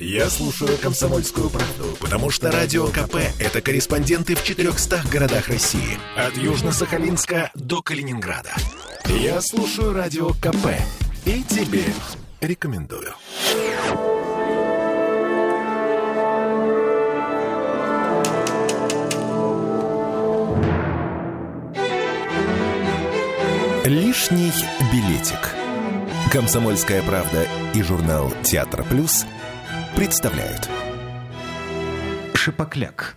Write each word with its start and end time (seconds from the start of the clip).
Я 0.00 0.30
слушаю 0.30 0.78
«Комсомольскую 0.78 1.50
правду», 1.50 1.96
потому 1.98 2.30
что 2.30 2.52
«Радио 2.52 2.86
КП»— 2.86 3.16
это 3.40 3.60
корреспонденты 3.60 4.36
в 4.36 4.44
400 4.44 5.02
городах 5.10 5.48
России. 5.48 5.98
От 6.16 6.34
Южно-Сахалинска 6.34 7.50
до 7.56 7.82
Калининграда. 7.82 8.54
Я 9.08 9.40
слушаю 9.40 9.92
«Радио 9.92 10.28
КП» 10.34 10.68
и 11.24 11.42
тебе 11.42 11.82
рекомендую. 12.40 13.12
Лишний 23.84 24.52
билетик. 24.92 25.56
Комсомольская 26.30 27.02
правда 27.02 27.48
и 27.74 27.82
журнал 27.82 28.32
Театр 28.44 28.84
Плюс 28.84 29.24
представляют. 29.98 30.70
Шипокляк. 32.32 33.16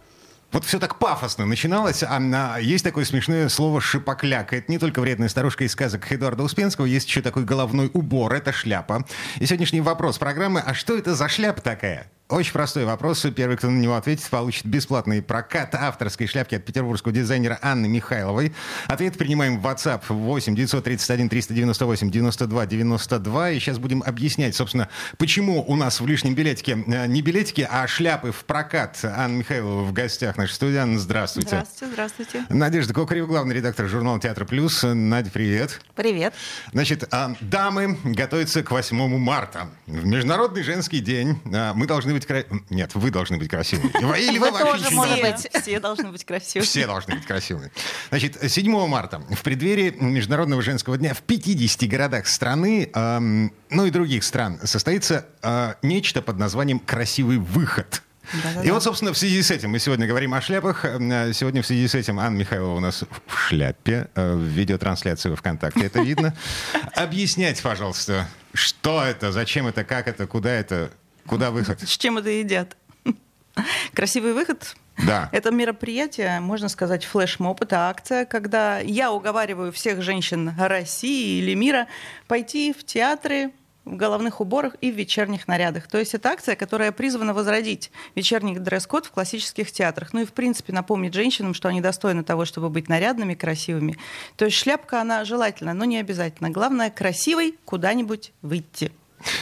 Вот 0.51 0.65
все 0.65 0.79
так 0.79 0.97
пафосно 0.97 1.45
начиналось, 1.45 2.01
а, 2.01 2.17
а 2.17 2.57
есть 2.59 2.83
такое 2.83 3.05
смешное 3.05 3.49
слово 3.49 3.79
«шипокляк». 3.79 4.51
Это 4.51 4.71
не 4.71 4.79
только 4.79 4.99
вредная 4.99 5.29
старушка 5.29 5.63
из 5.63 5.73
сказок 5.73 6.11
Эдуарда 6.11 6.41
Успенского, 6.41 6.85
есть 6.87 7.07
еще 7.07 7.21
такой 7.21 7.43
головной 7.43 7.91
убор, 7.93 8.33
это 8.33 8.51
шляпа. 8.51 9.05
И 9.37 9.45
сегодняшний 9.45 9.81
вопрос 9.81 10.17
программы 10.17 10.59
«А 10.59 10.73
что 10.73 10.97
это 10.97 11.13
за 11.13 11.29
шляпа 11.29 11.61
такая?» 11.61 12.09
Очень 12.31 12.53
простой 12.53 12.85
вопрос. 12.85 13.25
Первый, 13.35 13.57
кто 13.57 13.69
на 13.69 13.77
него 13.77 13.93
ответит, 13.95 14.29
получит 14.29 14.65
бесплатный 14.65 15.21
прокат 15.21 15.75
авторской 15.75 16.27
шляпки 16.27 16.55
от 16.55 16.63
петербургского 16.63 17.13
дизайнера 17.13 17.59
Анны 17.61 17.89
Михайловой. 17.89 18.53
Ответ 18.87 19.17
принимаем 19.17 19.59
в 19.59 19.67
WhatsApp 19.67 20.03
8 20.07 20.55
931 20.55 21.27
398 21.27 22.09
92 22.09 22.65
92. 22.65 23.51
И 23.51 23.59
сейчас 23.59 23.79
будем 23.79 24.01
объяснять, 24.05 24.55
собственно, 24.55 24.87
почему 25.17 25.61
у 25.67 25.75
нас 25.75 25.99
в 25.99 26.07
лишнем 26.07 26.33
билетике 26.33 26.81
э, 26.87 27.05
не 27.07 27.21
билетики, 27.21 27.67
а 27.69 27.85
шляпы 27.85 28.31
в 28.31 28.45
прокат. 28.45 28.99
Анна 29.03 29.39
Михайлова 29.39 29.83
в 29.83 29.91
гостях 29.91 30.37
нашей 30.37 30.53
студии. 30.53 30.77
Анна, 30.77 30.99
здравствуйте. 30.99 31.49
Здравствуйте, 31.49 31.91
здравствуйте. 31.91 32.45
Надежда 32.47 32.93
Кокарева, 32.93 33.27
главный 33.27 33.55
редактор 33.55 33.89
журнала 33.89 34.21
«Театр 34.21 34.45
Плюс». 34.45 34.83
Надя, 34.83 35.29
привет. 35.31 35.81
Привет. 35.95 36.33
Значит, 36.71 37.03
а, 37.11 37.35
дамы 37.41 37.97
готовятся 38.05 38.63
к 38.63 38.71
8 38.71 39.17
марта. 39.17 39.67
В 39.85 40.05
Международный 40.05 40.63
женский 40.63 41.01
день 41.01 41.37
а, 41.53 41.73
мы 41.73 41.87
должны 41.87 42.13
быть 42.13 42.20
быть 42.21 42.27
красивыми. 42.27 42.65
Нет, 42.69 42.95
вы 42.95 43.11
должны 43.11 43.37
быть 43.37 43.49
красивыми. 43.49 43.89
Или 44.19 44.37
вы, 44.37 44.51
вообще 44.51 44.83
тоже, 44.83 44.91
может 44.91 45.21
быть. 45.21 45.49
Все 45.61 45.79
должны 45.79 46.11
быть 46.11 46.25
красивыми. 46.25 46.65
Все 46.65 46.87
должны 46.87 47.15
быть 47.15 47.25
красивыми. 47.25 47.71
Значит, 48.09 48.37
7 48.51 48.87
марта 48.87 49.19
в 49.29 49.41
преддверии 49.41 49.91
Международного 49.99 50.61
женского 50.61 50.97
дня 50.97 51.13
в 51.13 51.21
50 51.21 51.89
городах 51.89 52.27
страны, 52.27 52.89
эм, 52.93 53.53
ну 53.69 53.85
и 53.85 53.91
других 53.91 54.23
стран, 54.23 54.59
состоится 54.63 55.25
э, 55.41 55.73
нечто 55.81 56.21
под 56.21 56.37
названием 56.37 56.79
«Красивый 56.79 57.37
выход». 57.37 58.01
Да-да-да. 58.43 58.63
И 58.63 58.71
вот, 58.71 58.83
собственно, 58.83 59.13
в 59.13 59.17
связи 59.17 59.41
с 59.41 59.51
этим 59.51 59.71
мы 59.71 59.79
сегодня 59.79 60.07
говорим 60.07 60.33
о 60.33 60.41
шляпах. 60.41 60.85
Э, 60.85 61.33
сегодня 61.33 61.61
в 61.61 61.67
связи 61.67 61.87
с 61.87 61.95
этим 61.95 62.19
Анна 62.19 62.37
Михайлова 62.37 62.75
у 62.75 62.79
нас 62.79 63.03
в 63.27 63.37
шляпе, 63.37 64.07
э, 64.15 64.33
в 64.33 64.41
видеотрансляции 64.41 65.33
ВКонтакте, 65.33 65.85
это 65.85 66.01
видно. 66.01 66.33
Объяснять, 66.95 67.61
пожалуйста, 67.61 68.27
что 68.53 69.03
это, 69.03 69.31
зачем 69.31 69.67
это, 69.67 69.83
как 69.83 70.07
это, 70.07 70.27
куда 70.27 70.51
это, 70.51 70.91
Куда 71.31 71.49
выход? 71.49 71.79
С 71.79 71.97
чем 71.97 72.17
это 72.17 72.29
едят? 72.29 72.75
Красивый 73.93 74.33
выход 74.33 74.75
да. 74.97 75.29
Это 75.31 75.49
мероприятие, 75.49 76.41
можно 76.41 76.67
сказать, 76.67 77.05
флешмоб, 77.05 77.61
это 77.61 77.87
акция, 77.87 78.25
когда 78.25 78.79
я 78.79 79.11
уговариваю 79.11 79.71
всех 79.71 80.01
женщин 80.01 80.53
России 80.59 81.39
или 81.39 81.55
мира 81.55 81.87
пойти 82.27 82.73
в 82.73 82.83
театры, 82.83 83.51
в 83.85 83.95
головных 83.95 84.41
уборах 84.41 84.75
и 84.81 84.91
в 84.91 84.95
вечерних 84.95 85.47
нарядах. 85.47 85.87
То 85.87 85.97
есть 85.97 86.13
это 86.13 86.29
акция, 86.29 86.57
которая 86.57 86.91
призвана 86.91 87.33
возродить 87.33 87.91
вечерний 88.13 88.59
дресс-код 88.59 89.05
в 89.05 89.11
классических 89.11 89.71
театрах. 89.71 90.11
Ну 90.11 90.19
и, 90.19 90.25
в 90.25 90.33
принципе, 90.33 90.73
напомнить 90.73 91.13
женщинам, 91.13 91.53
что 91.55 91.69
они 91.69 91.79
достойны 91.79 92.23
того, 92.23 92.43
чтобы 92.43 92.69
быть 92.69 92.89
нарядными, 92.89 93.33
красивыми. 93.33 93.97
То 94.35 94.45
есть 94.45 94.57
шляпка, 94.57 95.01
она 95.01 95.23
желательна, 95.23 95.73
но 95.73 95.85
не 95.85 95.97
обязательно. 95.97 96.51
Главное, 96.51 96.91
красивой 96.91 97.57
куда-нибудь 97.65 98.33
выйти. 98.41 98.91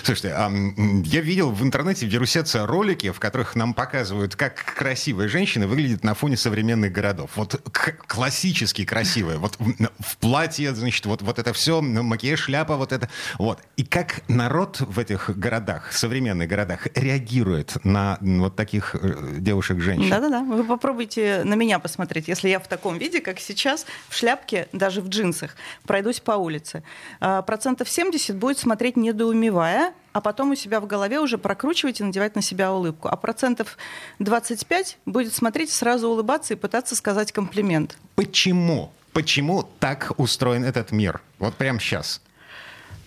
Слушайте, 0.03 0.29
я 0.29 1.21
видел 1.21 1.51
в 1.51 1.63
интернете 1.63 2.05
вирусятся 2.05 2.65
ролики, 2.65 3.11
в 3.11 3.19
которых 3.19 3.55
нам 3.55 3.73
показывают, 3.73 4.35
как 4.35 4.55
красивая 4.75 5.27
женщина 5.27 5.67
выглядит 5.67 6.03
на 6.03 6.13
фоне 6.13 6.37
современных 6.37 6.91
городов. 6.91 7.31
Вот 7.35 7.61
классически 8.07 8.85
красивая. 8.85 9.37
Вот 9.37 9.57
в 9.57 10.17
платье, 10.17 10.73
значит, 10.73 11.05
вот, 11.05 11.21
вот 11.21 11.39
это 11.39 11.53
все, 11.53 11.81
макияж, 11.81 12.39
шляпа, 12.39 12.75
вот 12.75 12.91
это. 12.91 13.09
Вот. 13.37 13.59
И 13.77 13.83
как 13.83 14.21
народ 14.27 14.79
в 14.79 14.97
этих 14.99 15.37
городах, 15.37 15.91
современных 15.91 16.47
городах, 16.47 16.87
реагирует 16.95 17.83
на 17.83 18.17
вот 18.21 18.55
таких 18.55 18.95
э, 18.95 19.35
девушек-женщин. 19.37 20.09
Да-да-да. 20.09 20.41
Вы 20.41 20.63
попробуйте 20.63 21.43
на 21.43 21.55
меня 21.55 21.79
посмотреть. 21.79 22.27
Если 22.27 22.49
я 22.49 22.59
в 22.59 22.67
таком 22.67 22.97
виде, 22.97 23.21
как 23.21 23.39
сейчас, 23.39 23.85
в 24.07 24.15
шляпке, 24.15 24.67
даже 24.73 25.01
в 25.01 25.09
джинсах, 25.09 25.55
пройдусь 25.83 26.19
по 26.19 26.31
улице, 26.33 26.83
а, 27.19 27.41
процентов 27.41 27.89
70 27.89 28.35
будет 28.37 28.57
смотреть 28.57 28.97
недоумевая 28.97 29.88
а 30.13 30.21
потом 30.21 30.51
у 30.51 30.55
себя 30.55 30.79
в 30.79 30.87
голове 30.87 31.19
уже 31.19 31.37
прокручивать 31.37 31.99
и 31.99 32.03
надевать 32.03 32.35
на 32.35 32.41
себя 32.41 32.71
улыбку. 32.71 33.07
А 33.07 33.15
процентов 33.15 33.77
25 34.19 34.97
будет 35.05 35.33
смотреть, 35.33 35.71
сразу 35.71 36.09
улыбаться 36.09 36.53
и 36.53 36.57
пытаться 36.57 36.95
сказать 36.95 37.31
комплимент. 37.31 37.97
Почему? 38.15 38.91
Почему 39.13 39.67
так 39.79 40.13
устроен 40.17 40.63
этот 40.63 40.91
мир? 40.91 41.21
Вот 41.39 41.55
прямо 41.55 41.79
сейчас. 41.79 42.21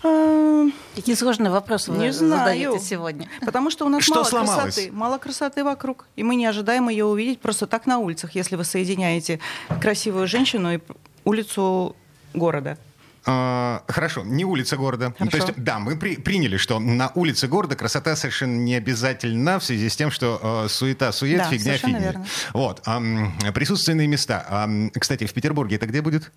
А, 0.05 0.67
Какие 0.95 1.15
сложные 1.15 1.51
вопросы 1.51 1.93
вы 1.93 2.13
задаете 2.13 2.79
сегодня? 2.81 3.29
Потому 3.45 3.71
что 3.71 3.87
у 3.87 3.89
нас 3.89 4.03
что 4.03 4.17
мало 4.17 4.25
сломалось? 4.25 4.75
красоты, 4.75 4.93
мало 4.93 5.19
красоты 5.19 5.65
вокруг, 5.65 6.07
и 6.17 6.23
мы 6.23 6.35
не 6.35 6.47
ожидаем 6.47 6.89
ее 6.89 7.05
увидеть 7.05 7.41
просто 7.41 7.67
так 7.67 7.87
на 7.87 7.99
улицах, 7.99 8.35
если 8.35 8.57
вы 8.57 8.65
соединяете 8.65 9.39
красивую 9.81 10.27
женщину 10.27 10.75
и 10.75 10.81
улицу 11.25 11.95
города. 12.35 12.79
А, 13.25 13.85
хорошо, 13.89 14.23
не 14.25 14.45
улица 14.45 14.77
города. 14.77 15.15
Хорошо. 15.17 15.39
То 15.39 15.47
есть, 15.47 15.63
да, 15.63 15.79
мы 15.79 15.97
при, 15.97 16.17
приняли, 16.17 16.57
что 16.57 16.79
на 16.81 17.13
улице 17.15 17.47
города 17.47 17.77
красота 17.77 18.17
совершенно 18.17 18.57
не 18.57 18.75
обязательна 18.75 19.59
в 19.59 19.65
связи 19.65 19.89
с 19.89 19.97
тем, 19.97 20.11
что 20.11 20.65
э, 20.65 20.69
суета, 20.69 21.13
сует, 21.13 21.39
да, 21.39 21.51
фигня, 21.51 21.77
фигня. 21.77 21.99
Верно. 22.01 22.27
Вот. 22.53 22.83
Э, 22.87 23.53
присутственные 23.53 24.09
места. 24.09 24.67
Э, 24.69 24.99
кстати, 24.99 25.27
в 25.27 25.33
Петербурге 25.33 25.77
это 25.77 25.87
где 25.87 26.03
будет? 26.03 26.33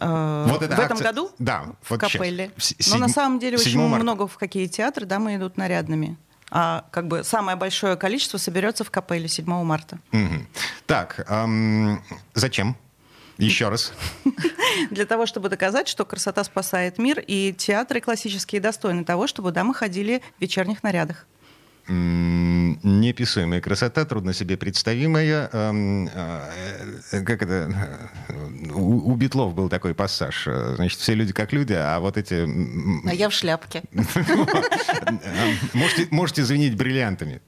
Э, 0.00 0.46
вот 0.48 0.60
в 0.60 0.64
акция... 0.64 0.84
этом 0.84 0.98
году? 0.98 1.30
Да. 1.38 1.66
В 1.82 1.90
вот 1.90 2.00
капелле. 2.00 2.50
Сейчас. 2.56 2.92
Но 2.92 2.98
на 2.98 3.08
самом 3.08 3.38
деле 3.38 3.56
очень 3.56 3.78
марта. 3.78 4.02
много 4.02 4.26
в 4.26 4.36
какие 4.36 4.66
театры 4.66 5.06
дамы 5.06 5.36
идут 5.36 5.56
нарядными 5.56 6.18
а 6.56 6.84
как 6.92 7.08
бы 7.08 7.24
самое 7.24 7.56
большое 7.56 7.96
количество 7.96 8.38
соберется 8.38 8.84
в 8.84 8.90
капелле 8.90 9.26
7 9.26 9.44
марта. 9.64 9.98
Угу. 10.12 10.46
Так, 10.86 11.24
эм, 11.28 12.00
зачем? 12.34 12.76
Еще 13.38 13.68
раз. 13.68 13.92
Для 14.90 15.06
того, 15.06 15.26
чтобы 15.26 15.48
доказать, 15.48 15.88
что 15.88 16.04
красота 16.04 16.44
спасает 16.44 16.98
мир, 16.98 17.22
и 17.26 17.52
театры 17.52 18.00
классические 18.00 18.60
достойны 18.60 19.04
того, 19.04 19.26
чтобы 19.26 19.50
дамы 19.50 19.74
ходили 19.74 20.22
в 20.38 20.42
вечерних 20.42 20.82
нарядах. 20.82 21.26
Неописуемая 21.86 23.60
красота, 23.60 24.06
трудно 24.06 24.32
себе 24.32 24.56
представимая. 24.56 25.50
Э, 25.52 27.22
как 27.24 27.42
это? 27.42 28.10
У, 28.72 29.10
у 29.10 29.14
Битлов 29.16 29.54
был 29.54 29.68
такой 29.68 29.94
пассаж. 29.94 30.48
Значит, 30.76 30.98
все 30.98 31.12
люди 31.14 31.34
как 31.34 31.52
люди, 31.52 31.74
а 31.74 31.98
вот 32.00 32.16
эти... 32.16 32.48
А 33.06 33.14
я 33.14 33.28
в 33.28 33.34
шляпке. 33.34 33.82
Можете, 35.74 36.08
можете 36.10 36.44
звенить 36.44 36.74
бриллиантами. 36.74 37.42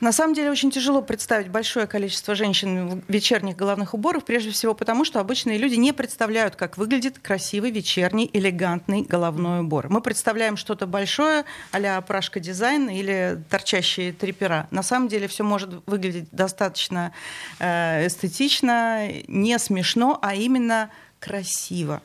На 0.00 0.12
самом 0.12 0.34
деле 0.34 0.50
очень 0.50 0.70
тяжело 0.70 1.02
представить 1.02 1.48
большое 1.48 1.88
количество 1.88 2.36
женщин 2.36 3.00
в 3.00 3.12
вечерних 3.12 3.56
головных 3.56 3.94
уборах, 3.94 4.24
прежде 4.24 4.52
всего 4.52 4.72
потому, 4.72 5.04
что 5.04 5.18
обычные 5.18 5.58
люди 5.58 5.74
не 5.74 5.92
представляют, 5.92 6.54
как 6.54 6.78
выглядит 6.78 7.18
красивый 7.18 7.72
вечерний 7.72 8.30
элегантный 8.32 9.02
головной 9.02 9.60
убор. 9.60 9.88
Мы 9.88 10.00
представляем 10.00 10.56
что-то 10.56 10.86
большое, 10.86 11.44
а-ля 11.72 12.00
прашка 12.00 12.38
дизайн 12.38 12.88
или 12.88 13.42
торчащие 13.50 14.12
трипера. 14.12 14.68
На 14.70 14.84
самом 14.84 15.08
деле 15.08 15.26
все 15.26 15.42
может 15.42 15.70
выглядеть 15.86 16.28
достаточно 16.30 17.12
э, 17.58 18.06
эстетично, 18.06 19.08
не 19.26 19.58
смешно, 19.58 20.18
а 20.22 20.36
именно 20.36 20.90
красиво. 21.18 22.02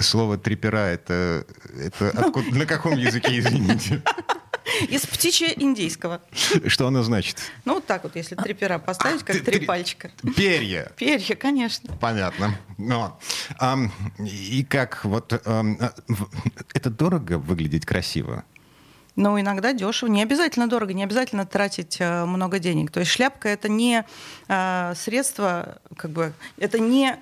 Слово 0.00 0.38
трипера 0.38 0.78
это, 0.78 1.44
это 1.74 2.10
откуда, 2.10 2.54
на 2.54 2.66
каком 2.66 2.96
языке, 2.96 3.38
извините? 3.38 4.02
Из 4.88 5.06
птичья-индейского. 5.06 6.20
Что 6.66 6.86
оно 6.86 7.02
значит? 7.02 7.38
Ну, 7.64 7.74
вот 7.74 7.86
так 7.86 8.04
вот, 8.04 8.16
если 8.16 8.34
три 8.34 8.54
пера 8.54 8.78
поставить, 8.78 9.22
как 9.22 9.40
три 9.40 9.64
пальчика. 9.64 10.10
Перья. 10.36 10.92
Перья, 10.96 11.34
конечно. 11.34 11.96
Понятно. 12.00 12.58
Но, 12.76 13.18
ну, 13.60 13.90
и 14.24 14.64
как 14.64 15.04
вот... 15.04 15.32
это 15.32 16.90
дорого 16.90 17.38
выглядеть 17.38 17.86
красиво? 17.86 18.44
Ну, 19.18 19.38
иногда 19.40 19.72
дешево. 19.72 20.08
Не 20.08 20.22
обязательно 20.22 20.68
дорого, 20.68 20.92
не 20.92 21.02
обязательно 21.02 21.44
тратить 21.44 21.96
э, 21.98 22.24
много 22.24 22.60
денег. 22.60 22.92
То 22.92 23.00
есть 23.00 23.10
шляпка 23.10 23.48
это 23.48 23.68
не 23.68 24.04
э, 24.46 24.92
средство, 24.94 25.78
как 25.96 26.12
бы, 26.12 26.32
это 26.56 26.78
не 26.78 27.18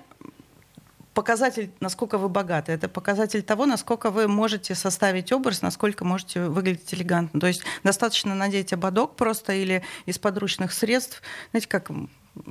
показатель, 1.17 1.71
насколько 1.79 2.19
вы 2.19 2.29
богаты. 2.29 2.71
Это 2.73 2.87
показатель 2.87 3.41
того, 3.41 3.65
насколько 3.65 4.11
вы 4.11 4.27
можете 4.27 4.75
составить 4.75 5.31
образ, 5.31 5.63
насколько 5.63 6.05
можете 6.05 6.43
выглядеть 6.43 6.93
элегантно. 6.93 7.39
То 7.39 7.47
есть 7.47 7.63
достаточно 7.83 8.35
надеть 8.35 8.71
ободок 8.71 9.15
просто 9.15 9.53
или 9.53 9.81
из 10.05 10.19
подручных 10.19 10.71
средств. 10.71 11.23
Знаете, 11.49 11.67
как 11.69 11.89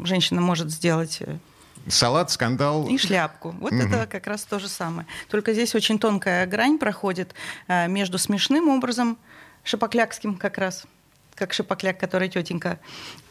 женщина 0.02 0.40
может 0.40 0.72
сделать 0.72 1.18
э, 1.20 1.38
Салат, 1.86 2.32
скандал. 2.32 2.88
И 2.88 2.98
шляпку. 2.98 3.54
Вот 3.60 3.70
угу. 3.70 3.82
это 3.82 4.08
как 4.08 4.26
раз 4.26 4.42
то 4.42 4.58
же 4.58 4.66
самое. 4.66 5.06
Только 5.30 5.52
здесь 5.52 5.76
очень 5.76 6.00
тонкая 6.00 6.44
грань 6.46 6.78
проходит 6.78 7.34
э, 7.68 7.86
между 7.86 8.18
смешным 8.18 8.68
образом, 8.68 9.16
шапоклякским 9.62 10.34
как 10.34 10.58
раз, 10.58 10.86
как 11.36 11.52
шапокляк, 11.52 12.00
который 12.00 12.28
тетенька, 12.28 12.80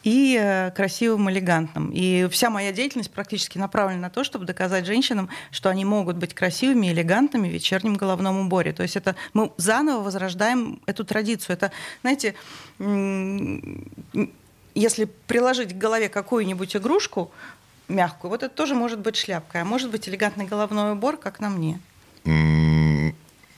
и 0.02 0.38
э, 0.40 0.70
красивым, 0.70 1.28
элегантным. 1.30 1.90
И 1.92 2.28
вся 2.30 2.48
моя 2.48 2.72
деятельность 2.72 3.10
практически 3.10 3.58
направлена 3.58 4.02
на 4.02 4.10
то, 4.10 4.24
чтобы 4.24 4.46
доказать 4.46 4.86
женщинам, 4.86 5.28
что 5.50 5.68
они 5.68 5.84
могут 5.84 6.16
быть 6.16 6.32
красивыми, 6.32 6.86
элегантными 6.92 7.48
в 7.48 7.52
вечернем 7.52 7.96
головном 7.96 8.38
уборе. 8.38 8.72
То 8.72 8.82
есть 8.82 8.96
это 8.96 9.16
мы 9.34 9.52
заново 9.56 10.02
возрождаем 10.02 10.80
эту 10.86 11.04
традицию. 11.04 11.54
Это, 11.54 11.72
знаете, 12.02 12.34
если 14.74 15.04
приложить 15.26 15.74
к 15.74 15.76
голове 15.76 16.08
какую-нибудь 16.08 16.76
игрушку, 16.76 17.32
мягкую. 17.88 18.30
Вот 18.30 18.42
это 18.42 18.54
тоже 18.54 18.74
может 18.74 19.00
быть 19.00 19.16
шляпка, 19.16 19.62
а 19.62 19.64
может 19.64 19.90
быть 19.90 20.08
элегантный 20.08 20.46
головной 20.46 20.92
убор, 20.92 21.16
как 21.16 21.40
на 21.40 21.48
мне. 21.50 21.80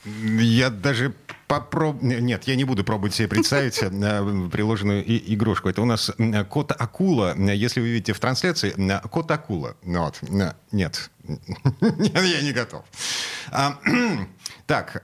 Я 0.05 0.69
даже 0.69 1.13
попробую... 1.49 2.23
Нет, 2.23 2.43
я 2.45 2.55
не 2.55 2.63
буду 2.63 2.83
пробовать 2.83 3.15
себе 3.15 3.27
представить 3.27 3.79
э, 3.81 3.89
приложенную 4.51 5.03
игрушку. 5.33 5.67
Это 5.67 5.81
у 5.81 5.85
нас 5.85 6.11
кот-акула. 6.49 7.35
Если 7.37 7.81
вы 7.81 7.89
видите 7.89 8.13
в 8.13 8.19
трансляции, 8.19 8.73
кот-акула. 9.09 9.75
Вот. 9.81 10.21
Нет. 10.71 11.09
Я 11.23 12.41
не 12.41 12.53
готов. 12.53 12.85
А, 13.51 13.77
так, 14.67 15.03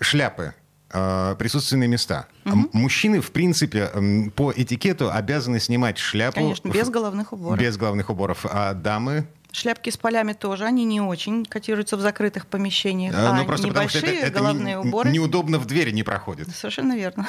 шляпы. 0.00 0.54
Э, 0.90 1.36
присутственные 1.38 1.88
места. 1.88 2.28
Угу. 2.46 2.70
Мужчины, 2.72 3.20
в 3.20 3.30
принципе, 3.30 3.90
по 4.34 4.52
этикету 4.56 5.10
обязаны 5.12 5.60
снимать 5.60 5.98
шляпу. 5.98 6.36
Конечно, 6.36 6.70
без 6.70 6.88
головных 6.88 7.34
уборов. 7.34 7.60
Без 7.60 7.76
головных 7.76 8.08
уборов. 8.08 8.46
А 8.48 8.72
дамы 8.72 9.26
Шляпки 9.52 9.90
с 9.90 9.96
полями 9.96 10.34
тоже, 10.34 10.64
они 10.64 10.84
не 10.84 11.00
очень 11.00 11.44
котируются 11.44 11.96
в 11.96 12.00
закрытых 12.00 12.46
помещениях. 12.46 13.14
А, 13.16 13.34
ну, 13.34 13.42
а 13.42 13.44
просто 13.44 13.66
небольшие 13.66 14.02
потому, 14.02 14.18
что 14.18 14.26
это, 14.26 14.38
головные 14.38 14.74
это 14.78 14.80
уборы... 14.86 15.10
Неудобно 15.10 15.58
в 15.58 15.66
двери 15.66 15.90
не 15.90 16.02
проходит. 16.02 16.48
Совершенно 16.50 16.94
верно. 16.96 17.26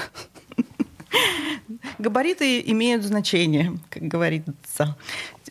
Габариты 1.98 2.62
имеют 2.72 3.04
значение, 3.04 3.78
как 3.90 4.04
говорится. 4.04 4.98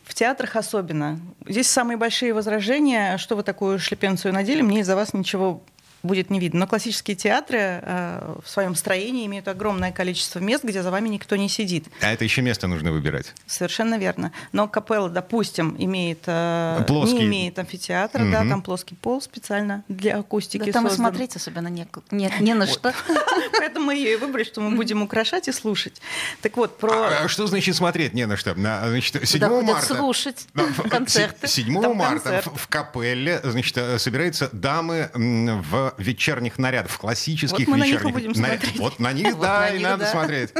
В 0.03 0.13
театрах 0.13 0.55
особенно. 0.55 1.19
Здесь 1.47 1.67
самые 1.67 1.97
большие 1.97 2.33
возражения, 2.33 3.17
что 3.17 3.35
вы 3.35 3.43
такую 3.43 3.79
шлепенцию 3.79 4.33
надели, 4.33 4.61
мне 4.61 4.81
из-за 4.81 4.95
вас 4.95 5.13
ничего 5.13 5.63
будет 6.03 6.29
не 6.29 6.39
видно. 6.39 6.61
Но 6.61 6.67
классические 6.67 7.15
театры 7.15 7.59
э, 7.81 8.35
в 8.43 8.49
своем 8.49 8.75
строении 8.75 9.25
имеют 9.25 9.47
огромное 9.47 9.91
количество 9.91 10.39
мест, 10.39 10.63
где 10.63 10.81
за 10.81 10.91
вами 10.91 11.09
никто 11.09 11.35
не 11.35 11.49
сидит. 11.49 11.87
А 12.01 12.11
это 12.11 12.23
еще 12.23 12.41
место 12.41 12.67
нужно 12.67 12.91
выбирать. 12.91 13.33
Совершенно 13.45 13.97
верно. 13.97 14.31
Но 14.51 14.67
капелла, 14.67 15.09
допустим, 15.09 15.75
имеет, 15.77 16.23
э, 16.25 16.83
плоский... 16.87 17.17
не 17.17 17.25
имеет 17.25 17.59
амфитеатра, 17.59 18.23
угу. 18.23 18.31
да, 18.31 18.45
там 18.45 18.61
плоский 18.61 18.95
пол 18.95 19.21
специально 19.21 19.83
для 19.87 20.17
акустики. 20.17 20.65
Да, 20.65 20.71
там 20.71 20.87
создан. 20.87 21.05
и 21.05 21.09
смотреть 21.09 21.35
особенно 21.35 21.67
не, 21.67 21.87
не, 22.11 22.31
не 22.39 22.53
на 22.53 22.67
что. 22.67 22.93
Поэтому 23.57 23.87
мы 23.87 23.95
ее 23.95 24.13
и 24.13 24.15
выбрали, 24.15 24.43
что 24.43 24.61
мы 24.61 24.75
будем 24.75 25.01
украшать 25.01 25.47
и 25.47 25.51
слушать. 25.51 26.01
Так 26.41 26.57
вот, 26.57 26.77
про... 26.77 26.91
А, 26.91 27.23
а 27.23 27.27
что 27.27 27.47
значит 27.47 27.75
смотреть 27.75 28.13
не 28.13 28.25
на 28.25 28.37
что? 28.37 28.53
Значит, 28.55 29.27
7 29.27 29.63
марта... 29.63 29.95
слушать 29.95 30.47
концерты. 30.89 31.47
7 31.47 31.93
марта 31.93 32.43
в 32.55 32.67
капелле, 32.67 33.41
значит, 33.43 33.77
э, 33.77 33.99
собираются 33.99 34.49
дамы 34.51 35.09
в 35.13 35.88
вечерних 35.97 36.57
нарядов, 36.57 36.97
классических 36.97 37.67
вот 37.67 37.77
мы 37.77 37.85
вечерних. 37.85 38.03
На 38.03 38.07
них 38.07 38.13
будем 38.13 38.35
смотреть. 38.35 38.79
Вот 38.79 38.99
на 38.99 39.13
них, 39.13 39.39
да, 39.41 39.69
и 39.69 39.79
надо 39.79 40.05
смотреть. 40.05 40.51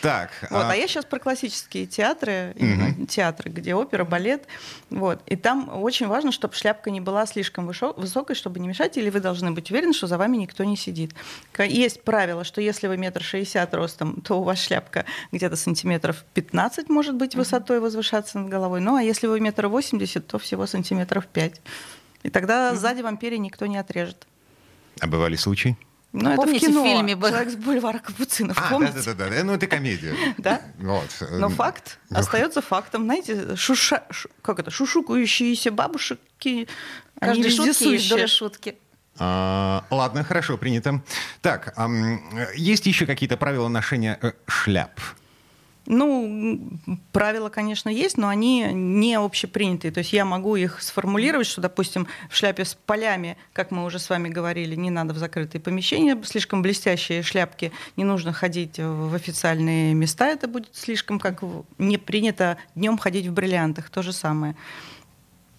Так. 0.00 0.30
Вот, 0.50 0.64
а... 0.64 0.70
а 0.70 0.76
я 0.76 0.86
сейчас 0.86 1.04
про 1.04 1.18
классические 1.18 1.86
театры, 1.86 2.54
угу. 2.56 3.06
театры, 3.06 3.50
где 3.50 3.74
опера, 3.74 4.04
балет. 4.04 4.46
Вот. 4.90 5.20
И 5.26 5.36
там 5.36 5.68
очень 5.82 6.06
важно, 6.06 6.32
чтобы 6.32 6.54
шляпка 6.54 6.90
не 6.90 7.00
была 7.00 7.26
слишком 7.26 7.66
высокой, 7.66 8.34
чтобы 8.34 8.60
не 8.60 8.68
мешать, 8.68 8.96
или 8.96 9.10
вы 9.10 9.20
должны 9.20 9.50
быть 9.50 9.70
уверены, 9.70 9.92
что 9.92 10.06
за 10.06 10.16
вами 10.16 10.36
никто 10.36 10.64
не 10.64 10.76
сидит. 10.76 11.14
Есть 11.58 12.02
правило, 12.02 12.44
что 12.44 12.60
если 12.60 12.86
вы 12.86 12.96
метр 12.96 13.22
шестьдесят 13.22 13.74
ростом, 13.74 14.20
то 14.20 14.40
у 14.40 14.42
вас 14.42 14.60
шляпка 14.60 15.04
где-то 15.32 15.56
сантиметров 15.56 16.24
15 16.34 16.88
может 16.88 17.16
быть 17.16 17.34
высотой 17.34 17.80
возвышаться 17.80 18.38
над 18.38 18.48
головой. 18.48 18.80
Ну 18.80 18.96
а 18.96 19.02
если 19.02 19.26
вы 19.26 19.40
метр 19.40 19.66
восемьдесят, 19.66 20.26
то 20.26 20.38
всего 20.38 20.66
сантиметров 20.66 21.26
5. 21.26 21.60
И 22.22 22.30
тогда 22.30 22.74
сзади 22.74 23.02
вам 23.02 23.16
перья 23.16 23.38
никто 23.38 23.66
не 23.66 23.76
отрежет. 23.76 24.26
А 25.00 25.06
бывали 25.06 25.36
случаи? 25.36 25.76
Ну, 26.12 26.30
это 26.30 26.42
в 26.46 26.58
кино. 26.58 26.82
В 26.82 26.86
фильме 26.86 27.16
был. 27.16 27.28
«Человек 27.28 27.50
с 27.50 27.56
бульвара 27.56 27.98
Капуцинов». 27.98 28.56
А, 28.58 28.70
помните? 28.70 29.02
да, 29.04 29.14
да, 29.14 29.28
да, 29.28 29.44
ну 29.44 29.52
это 29.52 29.66
комедия. 29.66 30.14
Да? 30.38 30.62
Вот. 30.78 31.10
Но 31.30 31.48
факт 31.50 31.98
ну, 32.08 32.18
остается 32.18 32.62
фактом. 32.62 33.04
Знаете, 33.04 33.56
шуша, 33.56 34.04
как 34.40 34.58
это, 34.58 34.70
шушукающиеся 34.70 35.70
бабушки, 35.70 36.66
они 37.20 37.42
вездесущие. 37.42 38.26
шутки. 38.26 38.76
А, 39.18 39.84
ладно, 39.90 40.24
хорошо, 40.24 40.56
принято. 40.56 41.02
Так, 41.42 41.74
а, 41.76 41.88
есть 42.54 42.86
еще 42.86 43.04
какие-то 43.04 43.36
правила 43.36 43.68
ношения 43.68 44.18
э, 44.22 44.32
шляп? 44.46 45.00
Ну, 45.90 46.70
правила, 47.12 47.48
конечно, 47.48 47.88
есть, 47.88 48.18
но 48.18 48.28
они 48.28 48.66
не 48.74 49.14
общепринятые. 49.14 49.90
То 49.90 50.00
есть 50.00 50.12
я 50.12 50.26
могу 50.26 50.54
их 50.54 50.82
сформулировать, 50.82 51.46
что, 51.46 51.62
допустим, 51.62 52.06
в 52.28 52.36
шляпе 52.36 52.66
с 52.66 52.74
полями, 52.74 53.38
как 53.54 53.70
мы 53.70 53.86
уже 53.86 53.98
с 53.98 54.10
вами 54.10 54.28
говорили, 54.28 54.74
не 54.74 54.90
надо 54.90 55.14
в 55.14 55.16
закрытые 55.16 55.62
помещения, 55.62 56.20
слишком 56.24 56.60
блестящие 56.60 57.22
шляпки, 57.22 57.72
не 57.96 58.04
нужно 58.04 58.34
ходить 58.34 58.78
в 58.78 59.14
официальные 59.14 59.94
места, 59.94 60.28
это 60.28 60.46
будет 60.46 60.76
слишком 60.76 61.18
как 61.18 61.42
не 61.78 61.96
принято 61.96 62.58
днем 62.74 62.98
ходить 62.98 63.26
в 63.26 63.32
бриллиантах, 63.32 63.88
то 63.88 64.02
же 64.02 64.12
самое 64.12 64.56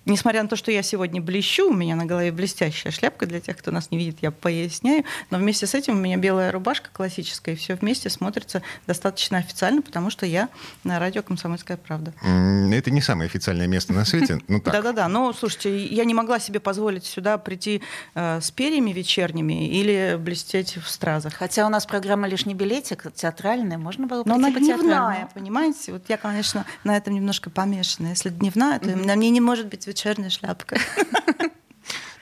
несмотря 0.10 0.44
на 0.44 0.50
то, 0.50 0.56
что 0.56 0.72
я 0.72 0.84
сегодня 0.84 1.22
блещу, 1.22 1.70
у 1.70 1.74
меня 1.74 1.96
на 1.96 2.06
голове 2.06 2.32
блестящая 2.32 2.92
шляпка, 2.92 3.26
для 3.26 3.40
тех, 3.40 3.58
кто 3.58 3.72
нас 3.72 3.92
не 3.92 3.98
видит, 3.98 4.18
я 4.22 4.32
поясняю, 4.32 5.06
но 5.30 5.38
вместе 5.38 5.68
с 5.68 5.74
этим 5.74 5.94
у 5.94 6.00
меня 6.00 6.18
белая 6.18 6.52
рубашка 6.52 6.90
классическая, 6.92 7.54
и 7.54 7.56
все 7.56 7.76
вместе 7.76 8.10
смотрится 8.10 8.62
достаточно 8.88 9.38
официально, 9.38 9.82
потому 9.82 10.10
что 10.10 10.26
я 10.26 10.50
на 10.84 11.00
радио 11.00 11.24
«Комсомольская 11.24 11.78
правда». 11.78 12.14
Это 12.22 12.92
не 12.92 13.02
самое 13.02 13.28
официальное 13.28 13.68
место 13.68 13.94
на 13.94 14.06
свете. 14.06 14.40
Ну, 14.48 14.62
Да-да-да, 14.62 15.08
но, 15.08 15.34
слушайте, 15.34 15.86
я 15.86 16.06
не 16.06 16.14
могла 16.14 16.40
себе 16.40 16.60
позволить 16.60 17.06
сюда 17.06 17.38
прийти 17.38 17.82
э, 18.16 18.42
с 18.42 18.52
перьями 18.52 18.92
вечерними 18.92 19.70
или 19.70 20.18
блестеть 20.20 20.78
в 20.78 20.90
стразах. 20.90 21.34
Хотя 21.34 21.66
у 21.66 21.70
нас 21.70 21.86
программа 21.86 22.28
«Лишний 22.28 22.54
билетик», 22.54 23.06
театральная, 23.14 23.78
можно 23.78 24.08
было 24.08 24.24
прийти 24.24 24.40
Но 24.40 24.48
она 24.48 24.60
дневная, 24.60 25.30
понимаете? 25.34 25.94
Вот 25.94 26.04
я, 26.08 26.18
конечно, 26.18 26.66
на 26.84 26.98
этом 26.98 27.14
немножко 27.14 27.50
помешана. 27.50 28.08
Если 28.08 28.30
дневная, 28.30 28.80
то 28.80 28.96
на 28.96 29.16
мне 29.16 29.30
не 29.30 29.42
может 29.42 29.68
быть 29.68 29.88
черная 30.00 30.30
шляпка. 30.30 30.78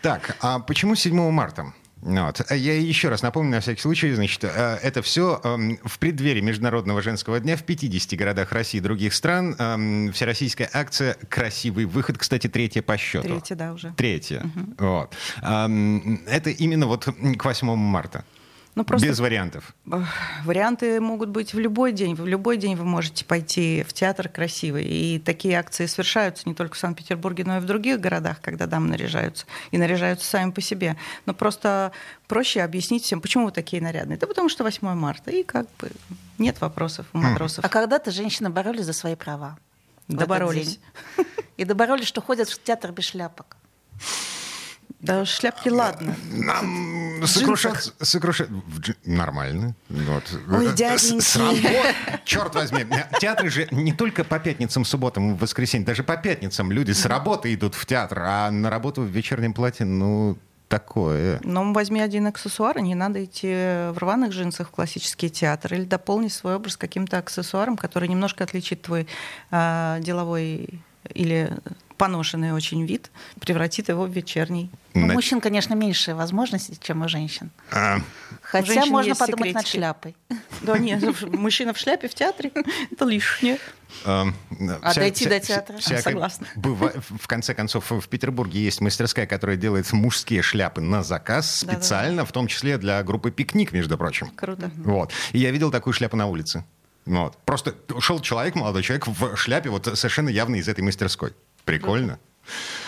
Так, 0.02 0.38
а 0.42 0.60
почему 0.60 0.96
7 0.96 1.32
марта? 1.32 1.74
Вот. 2.02 2.52
Я 2.52 2.80
еще 2.80 3.10
раз 3.10 3.24
напомню, 3.24 3.52
на 3.52 3.60
всякий 3.60 3.82
случай, 3.82 4.14
значит, 4.14 4.44
э, 4.44 4.80
это 4.84 5.02
все 5.02 5.42
эм, 5.44 5.80
в 5.84 5.98
преддверии 5.98 6.42
Международного 6.42 7.02
женского 7.02 7.40
дня 7.40 7.58
в 7.58 7.64
50 7.64 8.18
городах 8.18 8.52
России 8.52 8.78
и 8.78 8.82
других 8.82 9.14
стран. 9.16 9.56
Эм, 9.58 10.12
всероссийская 10.14 10.70
акция 10.72 11.16
«Красивый 11.28 11.86
выход», 11.86 12.18
кстати, 12.20 12.48
третья 12.48 12.84
по 12.84 12.98
счету. 12.98 13.28
Третья, 13.28 13.56
да, 13.56 13.74
уже. 13.74 13.94
Третья. 13.98 14.42
Угу. 14.42 14.88
Вот. 14.88 15.16
Эм, 15.42 16.22
это 16.28 16.52
именно 16.52 16.86
вот 16.86 17.06
к 17.06 17.44
8 17.44 17.76
марта. 17.76 18.24
Ну, 18.78 18.84
просто 18.84 19.08
Без 19.08 19.20
вариантов. 19.20 19.74
Варианты 20.46 21.02
могут 21.02 21.30
быть 21.30 21.52
в 21.52 21.58
любой 21.58 21.92
день. 21.94 22.14
В 22.14 22.28
любой 22.28 22.58
день 22.58 22.76
вы 22.76 22.86
можете 22.86 23.26
пойти 23.26 23.84
в 23.88 23.92
театр 23.92 24.30
красивый. 24.30 24.86
И 24.86 25.18
такие 25.18 25.58
акции 25.58 25.88
совершаются 25.88 26.48
не 26.48 26.54
только 26.54 26.76
в 26.76 26.78
Санкт-Петербурге, 26.78 27.44
но 27.44 27.58
и 27.58 27.60
в 27.60 27.66
других 27.66 28.00
городах, 28.00 28.40
когда 28.40 28.68
дамы 28.68 28.90
наряжаются. 28.90 29.48
И 29.72 29.80
наряжаются 29.80 30.30
сами 30.30 30.52
по 30.52 30.62
себе. 30.62 30.96
Но 31.26 31.34
просто 31.34 31.92
проще 32.28 32.62
объяснить 32.62 33.04
всем, 33.04 33.20
почему 33.20 33.46
вы 33.46 33.52
такие 33.52 33.82
нарядные. 33.82 34.16
Это 34.16 34.28
потому 34.28 34.48
что 34.48 34.64
8 34.64 34.94
марта. 34.94 35.32
И 35.32 35.42
как 35.42 35.66
бы 35.80 35.90
нет 36.38 36.62
вопросов 36.62 37.08
у 37.14 37.18
хм. 37.18 37.22
матросов. 37.24 37.66
А 37.66 37.70
когда-то 37.70 38.12
женщины 38.12 38.52
боролись 38.52 38.86
за 38.86 38.94
свои 38.94 39.16
права. 39.16 39.58
Доборолись. 40.08 40.80
И 41.58 41.66
доборолись, 41.66 42.06
что 42.06 42.22
ходят 42.22 42.48
в 42.48 42.62
театр 42.62 42.92
без 42.92 43.06
шляпок. 43.06 43.58
Да 45.00 45.26
шляпки 45.26 45.70
ладно. 45.70 46.16
Нам 46.32 47.26
сокрушаться... 47.26 47.94
Сокрушать... 48.02 48.50
Нормально. 49.06 49.76
Вот. 49.90 50.24
Ой, 50.52 50.74
дяденьки. 50.74 52.24
Черт 52.26 52.56
возьми. 52.56 52.86
Театры 53.20 53.50
же 53.50 53.68
не 53.72 53.94
только 53.94 54.24
по 54.24 54.40
пятницам, 54.40 54.86
субботам, 54.86 55.36
воскресеньям, 55.36 55.86
даже 55.86 56.04
по 56.04 56.18
пятницам 56.18 56.72
люди 56.72 56.92
с 56.92 57.06
работы 57.06 57.54
идут 57.54 57.76
в 57.76 57.86
театр, 57.86 58.20
а 58.24 58.50
на 58.50 58.70
работу 58.70 59.02
в 59.02 59.08
вечернем 59.08 59.54
платье, 59.54 59.86
ну, 59.86 60.38
такое. 60.68 61.40
Ну, 61.44 61.74
возьми 61.74 62.02
один 62.02 62.28
аксессуар, 62.28 62.80
не 62.80 62.96
надо 62.96 63.24
идти 63.24 63.48
в 63.48 63.96
рваных 63.98 64.32
джинсах 64.32 64.70
в 64.70 64.72
классический 64.72 65.30
театр, 65.30 65.76
или 65.76 65.84
дополни 65.84 66.28
свой 66.28 66.56
образ 66.56 66.76
каким-то 66.76 67.20
аксессуаром, 67.20 67.78
который 67.78 68.08
немножко 68.08 68.44
отличит 68.44 68.82
твой 68.82 69.08
э, 69.52 69.98
деловой 70.02 70.82
или 71.14 71.52
поношенный 71.98 72.52
очень 72.52 72.86
вид 72.86 73.12
превратит 73.40 73.90
его 73.90 74.06
в 74.06 74.10
вечерний. 74.10 74.70
У 74.94 75.00
На... 75.00 75.14
мужчин, 75.14 75.42
конечно, 75.42 75.74
меньше 75.74 76.16
возможностей, 76.16 76.78
чем 76.82 77.02
у 77.02 77.10
женщин. 77.10 77.50
А... 77.72 78.00
Хотя 78.42 78.86
можно 78.86 79.16
подумать 79.16 79.50
секретики. 79.50 79.56
над 79.56 79.68
шляпой. 79.68 80.16
Да 80.62 80.78
нет, 80.78 81.22
мужчина 81.34 81.74
в 81.74 81.78
шляпе 81.78 82.08
в 82.08 82.14
театре— 82.14 82.52
это 82.92 83.06
лишнее. 83.06 83.58
А, 84.06 84.28
а 84.82 84.94
дойти 84.94 85.28
до 85.28 85.40
театра? 85.40 85.78
Согласна. 85.80 86.48
В 86.56 87.28
конце 87.28 87.54
концов, 87.54 87.92
в 87.92 88.08
Петербурге 88.08 88.62
есть 88.62 88.82
мастерская, 88.82 89.26
которая 89.26 89.58
делает 89.58 89.92
мужские 89.92 90.42
шляпы 90.42 90.82
на 90.82 91.04
заказ 91.04 91.58
специально, 91.58 92.26
в 92.26 92.32
том 92.32 92.48
числе 92.48 92.78
для 92.78 93.02
группы 93.04 93.32
«Пикник», 93.32 93.72
между 93.72 93.98
прочим. 93.98 94.30
Круто. 94.36 94.72
Вот. 94.78 95.12
И 95.32 95.40
я 95.40 95.52
видел 95.52 95.72
такую 95.72 95.94
шляпу 95.94 96.16
на 96.16 96.28
улице. 96.28 96.64
Вот. 97.06 97.38
Просто 97.46 97.74
шел 98.00 98.20
человек, 98.20 98.56
молодой 98.56 98.84
человек, 98.84 99.08
в 99.08 99.36
шляпе, 99.38 99.70
вот 99.70 99.86
совершенно 99.98 100.30
явно 100.30 100.56
из 100.56 100.68
этой 100.68 100.82
мастерской. 100.82 101.34
Прикольно. 101.68 102.18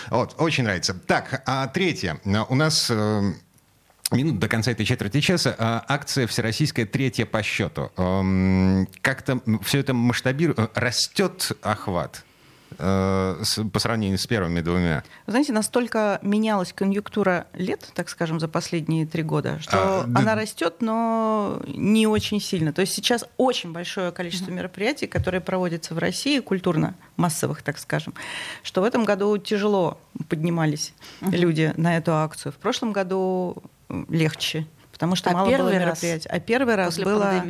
Вот, 0.08 0.34
очень 0.38 0.64
нравится. 0.64 0.94
Так, 0.94 1.42
а 1.46 1.66
третье. 1.68 2.18
У 2.48 2.54
нас 2.54 2.90
э, 2.90 3.32
минут 4.10 4.38
до 4.38 4.48
конца 4.48 4.70
этой 4.70 4.86
четверти 4.86 5.20
часа 5.20 5.54
а, 5.58 5.84
акция 5.86 6.26
всероссийская 6.26 6.86
третья 6.86 7.26
по 7.26 7.42
счету. 7.42 7.92
Эм, 7.98 8.88
как-то 9.02 9.40
все 9.62 9.80
это 9.80 9.92
масштабирует, 9.92 10.58
э, 10.58 10.68
растет 10.74 11.52
охват. 11.60 12.24
Э, 12.82 13.42
по 13.72 13.78
сравнению 13.78 14.18
с 14.18 14.26
первыми 14.26 14.60
двумя? 14.60 15.04
знаете, 15.26 15.52
настолько 15.52 16.18
менялась 16.22 16.72
конъюнктура 16.72 17.46
лет, 17.52 17.90
так 17.94 18.08
скажем, 18.08 18.40
за 18.40 18.48
последние 18.48 19.06
три 19.06 19.22
года, 19.22 19.58
что 19.60 20.00
а, 20.00 20.04
она 20.04 20.22
да... 20.22 20.34
растет, 20.34 20.76
но 20.80 21.60
не 21.66 22.06
очень 22.06 22.40
сильно. 22.40 22.72
То 22.72 22.80
есть 22.80 22.94
сейчас 22.94 23.26
очень 23.36 23.72
большое 23.72 24.12
количество 24.12 24.50
мероприятий, 24.50 25.06
которые 25.06 25.42
проводятся 25.42 25.94
в 25.94 25.98
России, 25.98 26.40
культурно-массовых, 26.40 27.62
так 27.62 27.78
скажем, 27.78 28.14
что 28.62 28.80
в 28.80 28.84
этом 28.84 29.04
году 29.04 29.36
тяжело 29.36 29.98
поднимались 30.28 30.94
uh-huh. 31.20 31.36
люди 31.36 31.74
на 31.76 31.98
эту 31.98 32.14
акцию. 32.14 32.52
В 32.52 32.56
прошлом 32.56 32.92
году 32.92 33.62
легче, 34.08 34.66
потому 34.92 35.16
что 35.16 35.30
а 35.30 35.34
мало 35.34 35.50
было 35.50 35.70
мероприятий. 35.70 36.28
А 36.28 36.40
первый 36.40 36.76
раз 36.76 36.98
было, 36.98 37.44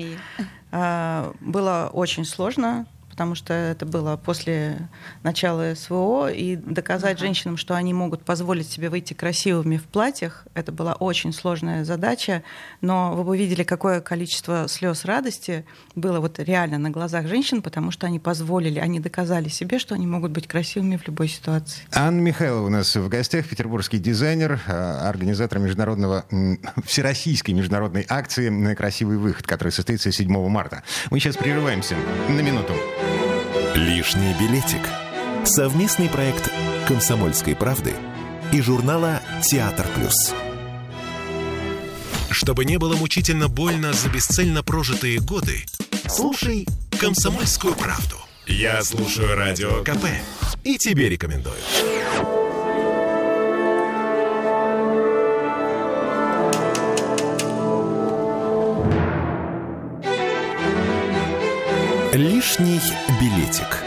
а, 0.73 1.33
было 1.41 1.91
очень 1.93 2.25
сложно 2.25 2.87
потому 3.21 3.35
что 3.35 3.53
это 3.53 3.85
было 3.85 4.17
после 4.17 4.89
начала 5.23 5.75
СВО, 5.75 6.31
и 6.33 6.57
доказать 6.57 7.17
ага. 7.17 7.27
женщинам, 7.27 7.59
что 7.59 7.75
они 7.75 7.93
могут 7.93 8.25
позволить 8.25 8.67
себе 8.67 8.89
выйти 8.89 9.13
красивыми 9.13 9.77
в 9.77 9.85
платьях, 9.85 10.47
это 10.55 10.73
была 10.73 10.95
очень 10.95 11.35
сложная 11.35 11.85
задача, 11.85 12.43
но 12.81 13.13
вы 13.15 13.25
бы 13.25 13.37
видели, 13.37 13.63
какое 13.63 14.01
количество 14.01 14.69
слез 14.69 15.05
радости 15.05 15.67
было 15.95 16.19
вот 16.19 16.39
реально 16.39 16.79
на 16.79 16.89
глазах 16.89 17.27
женщин, 17.27 17.61
потому 17.61 17.91
что 17.91 18.07
они 18.07 18.19
позволили, 18.19 18.79
они 18.79 19.01
доказали 19.01 19.51
себе, 19.51 19.79
что 19.79 19.95
они 19.95 20.07
могут 20.07 20.31
быть 20.31 20.49
красивыми 20.49 20.97
в 20.97 21.07
любой 21.07 21.29
ситуации. 21.29 21.83
Анна 21.93 22.21
Михайлова 22.21 22.69
у 22.69 22.71
нас 22.71 22.97
в 22.97 23.07
гостях, 23.11 23.47
петербургский 23.47 23.99
дизайнер, 23.99 24.63
а, 24.67 25.07
организатор 25.11 25.59
международного, 25.59 26.25
всероссийской 26.87 27.53
международной 27.53 28.07
акции 28.09 28.75
«Красивый 28.75 29.19
выход», 29.19 29.47
которая 29.47 29.73
состоится 29.73 30.11
7 30.11 30.49
марта. 30.49 30.85
Мы 31.11 31.21
сейчас 31.21 31.37
прерываемся 31.37 31.97
на 32.31 32.41
минуту. 32.41 32.73
Лишний 33.75 34.35
билетик. 34.35 34.81
Совместный 35.45 36.09
проект 36.09 36.51
«Комсомольской 36.89 37.55
правды» 37.55 37.95
и 38.53 38.61
журнала 38.61 39.23
«Театр 39.43 39.87
плюс». 39.95 40.35
Чтобы 42.31 42.65
не 42.65 42.79
было 42.79 42.97
мучительно 42.97 43.49
больно 43.49 43.93
за 43.93 44.09
бесцельно 44.09 44.65
прожитые 44.65 45.21
годы, 45.21 45.65
слушай 46.09 46.67
«Комсомольскую 46.99 47.75
правду». 47.75 48.17
Я 48.47 48.83
слушаю 48.83 49.37
Радио 49.37 49.85
КП 49.85 50.05
и 50.65 50.77
тебе 50.77 51.09
рекомендую. 51.09 51.55
Лишний 62.21 62.79
билетик. 63.19 63.83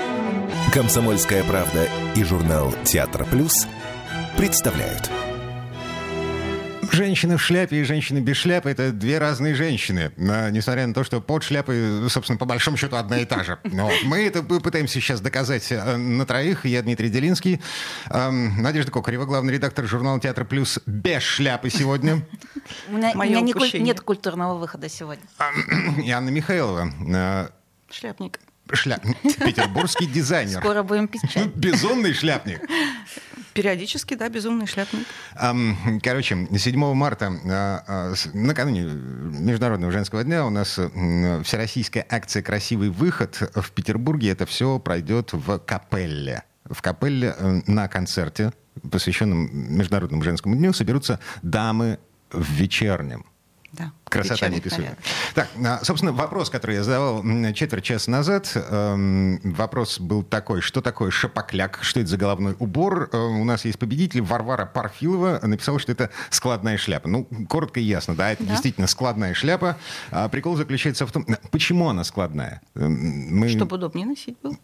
Комсомольская 0.73 1.43
правда 1.43 1.87
и 2.15 2.23
журнал 2.23 2.73
Театр 2.83 3.25
Плюс 3.25 3.67
представляют. 4.35 5.07
Женщина 6.91 7.37
в 7.37 7.43
шляпе 7.43 7.81
и 7.81 7.83
женщина 7.83 8.21
без 8.21 8.37
шляпы– 8.37 8.69
это 8.71 8.91
две 8.91 9.19
разные 9.19 9.53
женщины. 9.53 10.13
Но, 10.17 10.49
несмотря 10.49 10.87
на 10.87 10.95
то, 10.95 11.03
что 11.03 11.21
под 11.21 11.43
шляпой, 11.43 12.09
собственно, 12.09 12.39
по 12.39 12.45
большому 12.45 12.75
счету 12.75 12.95
одна 12.95 13.19
и 13.19 13.25
та 13.25 13.43
же. 13.43 13.59
Но 13.65 13.91
мы 14.05 14.25
это 14.25 14.41
пытаемся 14.41 14.95
сейчас 14.95 15.21
доказать 15.21 15.71
э, 15.71 15.95
на 15.95 16.25
троих. 16.25 16.65
Я 16.65 16.81
Дмитрий 16.81 17.09
Делинский. 17.09 17.61
Эм, 18.09 18.59
Надежда 18.63 18.91
Кокарева, 18.91 19.25
главный 19.25 19.53
редактор 19.53 19.85
журнала 19.85 20.19
«Театр 20.19 20.43
Плюс» 20.43 20.79
без 20.87 21.21
шляпы 21.21 21.69
сегодня. 21.69 22.25
У 22.89 22.93
меня, 22.93 23.41
нет 23.41 24.01
культурного 24.01 24.57
выхода 24.57 24.89
сегодня. 24.89 25.23
И 26.03 26.09
Анна 26.09 26.29
Михайлова 26.29 26.89
э, 27.07 27.47
Шляпник. 27.93 28.39
Шляпник. 28.71 29.17
Петербургский 29.37 30.07
дизайнер. 30.07 30.59
Скоро 30.59 30.83
будем 30.83 31.07
печать. 31.07 31.47
Безумный 31.55 32.13
шляпник. 32.13 32.61
Периодически, 33.53 34.15
да, 34.15 34.29
безумный 34.29 34.65
шляпник. 34.65 35.05
Короче, 36.01 36.47
7 36.57 36.93
марта, 36.95 37.31
а, 37.45 37.83
а, 37.87 38.13
накануне 38.33 38.81
Международного 38.81 39.91
женского 39.91 40.23
дня, 40.23 40.45
у 40.45 40.49
нас 40.49 40.71
всероссийская 40.73 42.05
акция 42.09 42.41
«Красивый 42.41 42.89
выход» 42.89 43.35
в 43.53 43.71
Петербурге. 43.71 44.31
Это 44.31 44.47
все 44.47 44.79
пройдет 44.79 45.33
в 45.33 45.59
Капелле. 45.59 46.43
В 46.65 46.81
Капелле 46.81 47.35
э, 47.37 47.61
на 47.67 47.87
концерте, 47.87 48.53
посвященном 48.89 49.49
Международному 49.77 50.23
женскому 50.23 50.55
дню, 50.55 50.73
соберутся 50.73 51.19
дамы 51.43 51.99
в 52.31 52.49
вечернем. 52.53 53.25
Да, 53.73 53.91
Красота 54.05 54.49
неописуемая. 54.49 54.97
Так, 55.33 55.49
а, 55.65 55.83
собственно, 55.83 56.11
вопрос, 56.11 56.51
который 56.51 56.75
я 56.75 56.83
задавал 56.83 57.23
четверть 57.53 57.83
часа 57.83 58.11
назад, 58.11 58.51
эм, 58.55 59.39
вопрос 59.43 59.99
был 59.99 60.21
такой, 60.21 60.61
что 60.61 60.81
такое 60.81 61.09
шапокляк, 61.09 61.79
что 61.81 61.99
это 61.99 62.07
за 62.07 62.17
головной 62.17 62.55
убор? 62.59 63.09
Э, 63.11 63.17
у 63.17 63.43
нас 63.43 63.65
есть 63.65 63.79
победитель, 63.79 64.21
Варвара 64.21 64.67
Парфилова 64.67 65.39
написала, 65.41 65.79
что 65.79 65.91
это 65.91 66.11
складная 66.29 66.77
шляпа. 66.77 67.09
Ну, 67.09 67.27
коротко 67.49 67.79
и 67.79 67.83
ясно, 67.83 68.15
да, 68.15 68.31
это 68.31 68.43
да? 68.43 68.51
действительно 68.51 68.85
складная 68.85 69.33
шляпа. 69.33 69.77
А 70.11 70.29
прикол 70.29 70.55
заключается 70.55 71.07
в 71.07 71.11
том, 71.11 71.25
почему 71.49 71.89
она 71.89 72.03
складная? 72.03 72.61
Мы... 72.75 73.49
Чтобы 73.49 73.77
удобнее 73.77 74.05
носить 74.05 74.37
было. 74.43 74.55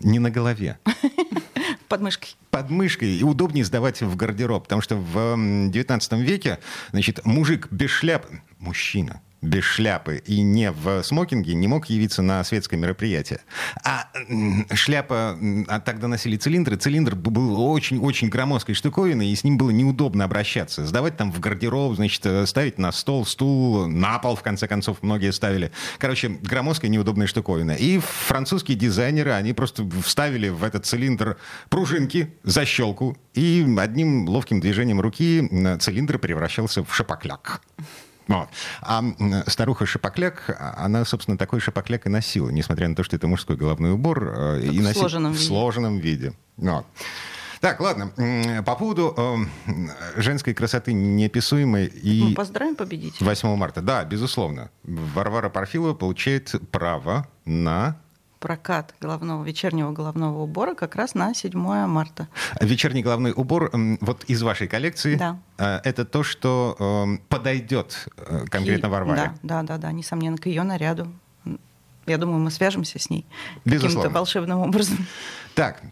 Не 0.00 0.20
на 0.20 0.30
голове. 0.30 0.78
Под 1.88 2.00
мышкой. 2.00 2.36
Под 2.50 2.70
мышкой. 2.70 3.16
И 3.16 3.22
удобнее 3.22 3.64
сдавать 3.64 4.02
в 4.02 4.16
гардероб. 4.16 4.64
Потому 4.64 4.80
что 4.82 4.96
в 4.96 5.36
19 5.70 6.12
веке, 6.14 6.58
значит, 6.90 7.24
мужик 7.24 7.68
без 7.70 7.90
шляпы, 7.90 8.40
мужчина, 8.58 9.20
без 9.44 9.64
шляпы 9.64 10.22
и 10.26 10.40
не 10.40 10.72
в 10.72 11.02
смокинге 11.02 11.54
не 11.54 11.68
мог 11.68 11.86
явиться 11.86 12.22
на 12.22 12.42
светское 12.44 12.78
мероприятие. 12.78 13.40
А 13.84 14.08
шляпа, 14.72 15.38
а 15.68 15.80
тогда 15.80 16.08
носили 16.08 16.36
цилиндры. 16.36 16.76
Цилиндр 16.76 17.14
был 17.14 17.60
очень-очень 17.60 18.28
громоздкой 18.28 18.74
штуковиной, 18.74 19.28
и 19.28 19.36
с 19.36 19.44
ним 19.44 19.58
было 19.58 19.70
неудобно 19.70 20.24
обращаться. 20.24 20.86
Сдавать 20.86 21.16
там 21.16 21.30
в 21.30 21.40
гардероб, 21.40 21.94
значит, 21.94 22.24
э, 22.26 22.46
ставить 22.46 22.78
на 22.78 22.92
стол, 22.92 23.26
стул, 23.26 23.86
на 23.86 24.18
пол, 24.18 24.36
в 24.36 24.42
конце 24.42 24.66
концов, 24.66 25.02
многие 25.02 25.32
ставили. 25.32 25.70
Короче, 25.98 26.28
громоздкая 26.28 26.90
неудобная 26.90 27.26
штуковина. 27.26 27.72
И 27.72 27.98
французские 27.98 28.76
дизайнеры, 28.76 29.32
они 29.32 29.52
просто 29.52 29.88
вставили 30.02 30.48
в 30.48 30.64
этот 30.64 30.86
цилиндр 30.86 31.36
пружинки, 31.68 32.32
защелку, 32.42 33.16
и 33.34 33.66
одним 33.78 34.28
ловким 34.28 34.60
движением 34.60 35.00
руки 35.00 35.48
цилиндр 35.80 36.18
превращался 36.18 36.84
в 36.84 36.94
шапокляк. 36.94 37.60
Вот. 38.28 38.48
А 38.80 39.02
старуха 39.46 39.86
Шапокляк, 39.86 40.56
она, 40.76 41.04
собственно, 41.04 41.36
такой 41.36 41.60
Шапокляк 41.60 42.06
и 42.06 42.08
носила, 42.08 42.50
несмотря 42.50 42.88
на 42.88 42.94
то, 42.94 43.02
что 43.02 43.16
это 43.16 43.26
мужской 43.26 43.56
головной 43.56 43.92
убор. 43.92 44.34
Э, 44.36 44.60
и 44.60 44.80
в 44.80 44.92
сложенном 44.92 45.32
в 45.32 45.36
виде. 45.36 45.46
сложенном 45.46 45.98
виде. 45.98 46.32
Вот. 46.56 46.86
Так, 47.60 47.80
ладно. 47.80 48.12
По 48.66 48.76
поводу 48.76 49.14
э, 49.16 50.20
женской 50.20 50.52
красоты 50.52 50.92
неописуемой 50.92 51.86
и... 51.86 52.22
Мы 52.22 52.34
поздравим 52.34 52.76
победителя. 52.76 53.26
8 53.26 53.56
марта. 53.56 53.80
Да, 53.80 54.04
безусловно. 54.04 54.70
Варвара 54.82 55.48
Парфилова 55.48 55.94
получает 55.94 56.54
право 56.70 57.26
на 57.46 57.96
прокат 58.44 58.94
головного, 59.00 59.42
вечернего 59.42 59.90
головного 59.90 60.42
убора 60.42 60.74
как 60.74 60.96
раз 60.96 61.14
на 61.14 61.32
7 61.32 61.58
марта. 61.86 62.28
Вечерний 62.60 63.02
головной 63.02 63.32
убор 63.34 63.70
вот 64.02 64.24
из 64.24 64.42
вашей 64.42 64.68
коллекции, 64.68 65.14
да. 65.14 65.38
Э, 65.56 65.80
это 65.82 66.04
то, 66.04 66.22
что 66.22 66.76
эм, 66.78 67.22
подойдет 67.30 68.06
э, 68.18 68.44
конкретно 68.50 68.90
Варваре? 68.90 69.32
Да, 69.42 69.62
да, 69.62 69.62
да, 69.62 69.78
да, 69.78 69.92
несомненно, 69.92 70.36
к 70.36 70.44
ее 70.44 70.62
наряду. 70.62 71.10
Я 72.04 72.18
думаю, 72.18 72.38
мы 72.38 72.50
свяжемся 72.50 72.98
с 72.98 73.08
ней 73.08 73.24
каким-то 73.64 74.10
волшебным 74.10 74.58
образом. 74.58 74.98
Так, 75.54 75.82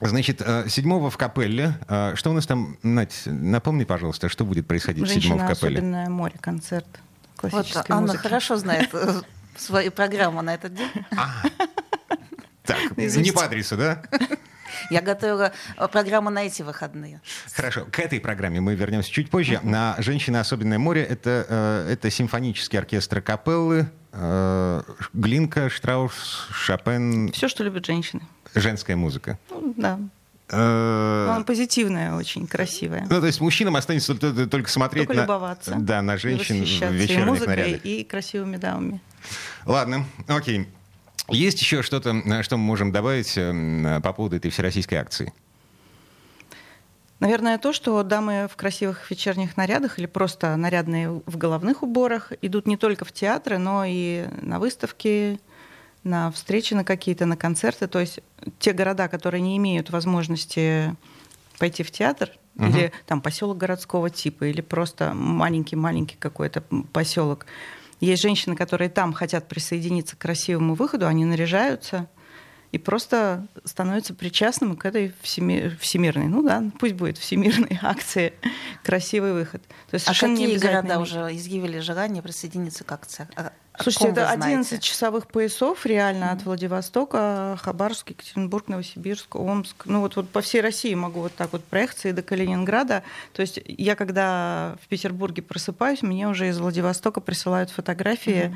Значит, 0.00 0.40
э, 0.40 0.66
седьмого 0.70 1.10
в 1.10 1.18
капелле. 1.18 1.74
Что 2.14 2.30
у 2.30 2.32
нас 2.32 2.46
там, 2.46 2.78
Надь, 2.82 3.24
напомни, 3.26 3.84
пожалуйста, 3.84 4.30
что 4.30 4.46
будет 4.46 4.66
происходить 4.66 5.04
Женщина 5.04 5.34
седьмого 5.34 5.44
в 5.44 5.48
капелле? 5.48 5.76
особенное 5.76 6.08
море, 6.08 6.36
концерт 6.40 6.86
классической 7.36 7.82
вот 7.82 7.90
Анна 7.90 8.00
музыки. 8.06 8.22
хорошо 8.22 8.56
знает 8.56 8.90
свою 9.56 9.90
программу 9.90 10.42
на 10.42 10.54
этот 10.54 10.74
день. 10.74 10.90
А, 11.16 11.42
так, 12.72 12.96
не 13.16 13.32
по 13.32 13.44
адресу, 13.44 13.76
да? 13.76 14.02
Я 14.90 15.02
готовила 15.02 15.52
э, 15.76 15.88
программу 15.88 16.30
на 16.30 16.46
эти 16.46 16.62
выходные. 16.62 17.20
Хорошо, 17.52 17.86
к 17.90 17.98
этой 17.98 18.20
программе 18.20 18.60
мы 18.60 18.74
вернемся 18.74 19.10
чуть 19.10 19.30
позже. 19.30 19.60
На 19.62 19.96
«Женщина. 19.98 20.40
Особенное 20.40 20.78
море» 20.78 21.02
это, 21.02 21.46
э, 21.48 21.92
это 21.92 22.10
симфонический 22.10 22.78
оркестр 22.78 23.20
капеллы, 23.20 23.90
э, 24.12 24.82
Глинка, 25.12 25.68
Штраус, 25.68 26.48
Шопен. 26.52 27.30
Все, 27.32 27.48
что 27.48 27.64
любят 27.64 27.84
женщины. 27.84 28.22
Женская 28.54 28.96
музыка. 28.96 29.38
Ну, 29.50 29.74
да. 29.76 29.98
Она 30.52 31.38
э, 31.40 31.44
позитивная, 31.44 32.14
очень 32.14 32.46
красивая. 32.46 33.06
Ну, 33.08 33.20
то 33.20 33.26
есть 33.26 33.40
мужчинам 33.40 33.76
останется 33.76 34.14
только, 34.14 34.46
только 34.46 34.70
смотреть 34.70 35.06
только 35.06 35.20
на, 35.20 35.22
любоваться, 35.24 35.76
да, 35.78 36.02
на 36.02 36.16
женщин 36.16 36.64
в 36.64 36.92
вечерних 36.92 37.10
и 37.10 37.24
музыкой, 37.24 37.56
нарядах. 37.56 37.84
и 37.84 38.04
красивыми 38.04 38.56
дамами. 38.56 39.00
Ладно, 39.64 40.06
окей. 40.26 40.68
Есть 41.30 41.60
еще 41.60 41.82
что-то, 41.82 42.42
что 42.42 42.56
мы 42.56 42.64
можем 42.64 42.92
добавить 42.92 43.34
э, 43.36 44.00
по 44.02 44.12
поводу 44.12 44.36
этой 44.36 44.50
всероссийской 44.50 44.98
акции? 44.98 45.32
Наверное, 47.20 47.58
то, 47.58 47.74
что 47.74 48.02
дамы 48.02 48.48
в 48.50 48.56
красивых 48.56 49.10
вечерних 49.10 49.58
нарядах 49.58 49.98
или 49.98 50.06
просто 50.06 50.56
нарядные 50.56 51.22
в 51.26 51.36
головных 51.36 51.82
уборах 51.82 52.32
идут 52.40 52.66
не 52.66 52.78
только 52.78 53.04
в 53.04 53.12
театры, 53.12 53.58
но 53.58 53.84
и 53.86 54.26
на 54.40 54.58
выставки, 54.58 55.38
на 56.02 56.30
встречи 56.30 56.72
на 56.72 56.82
какие-то, 56.82 57.26
на 57.26 57.36
концерты. 57.36 57.88
То 57.88 58.00
есть 58.00 58.20
те 58.58 58.72
города, 58.72 59.08
которые 59.08 59.42
не 59.42 59.58
имеют 59.58 59.90
возможности 59.90 60.96
пойти 61.58 61.82
в 61.82 61.90
театр, 61.90 62.30
угу. 62.56 62.66
или 62.66 62.92
там 63.06 63.20
поселок 63.20 63.58
городского 63.58 64.08
типа, 64.08 64.44
или 64.44 64.62
просто 64.62 65.12
маленький-маленький 65.14 66.16
какой-то 66.18 66.62
поселок. 66.92 67.44
Есть 68.00 68.22
женщины, 68.22 68.56
которые 68.56 68.88
там 68.88 69.12
хотят 69.12 69.46
присоединиться 69.46 70.16
к 70.16 70.18
красивому 70.18 70.74
выходу, 70.74 71.06
они 71.06 71.24
наряжаются 71.24 72.08
и 72.72 72.78
просто 72.78 73.46
становятся 73.64 74.14
причастным 74.14 74.76
к 74.76 74.84
этой 74.84 75.12
всемир, 75.22 75.76
всемирной, 75.78 76.28
ну 76.28 76.42
да, 76.42 76.62
пусть 76.78 76.94
будет 76.94 77.18
всемирной 77.18 77.78
акции 77.82 78.32
«Красивый 78.84 79.32
выход». 79.32 79.62
То 79.90 79.94
есть 79.94 80.08
а 80.08 80.14
какие 80.14 80.56
города 80.56 81.00
уже 81.00 81.18
изъявили 81.36 81.80
желание 81.80 82.22
присоединиться 82.22 82.84
к 82.84 82.92
акции? 82.92 83.28
Слушайте, 83.82 84.08
это 84.08 84.30
11 84.30 84.68
знаете? 84.68 84.86
часовых 84.86 85.26
поясов 85.26 85.84
реально 85.86 86.24
mm-hmm. 86.24 86.32
от 86.32 86.44
Владивостока, 86.44 87.58
Хабаровск, 87.60 88.10
Екатеринбург, 88.10 88.68
Новосибирск, 88.68 89.36
Омск. 89.36 89.86
Ну 89.86 90.00
вот, 90.00 90.16
вот 90.16 90.28
по 90.28 90.40
всей 90.40 90.60
России 90.60 90.94
могу 90.94 91.20
вот 91.20 91.34
так 91.34 91.52
вот 91.52 91.64
проехаться 91.64 92.08
и 92.08 92.12
до 92.12 92.22
Калининграда. 92.22 93.02
То 93.32 93.42
есть 93.42 93.60
я 93.66 93.96
когда 93.96 94.76
в 94.82 94.88
Петербурге 94.88 95.42
просыпаюсь, 95.42 96.02
мне 96.02 96.28
уже 96.28 96.48
из 96.48 96.58
Владивостока 96.58 97.20
присылают 97.20 97.70
фотографии 97.70 98.54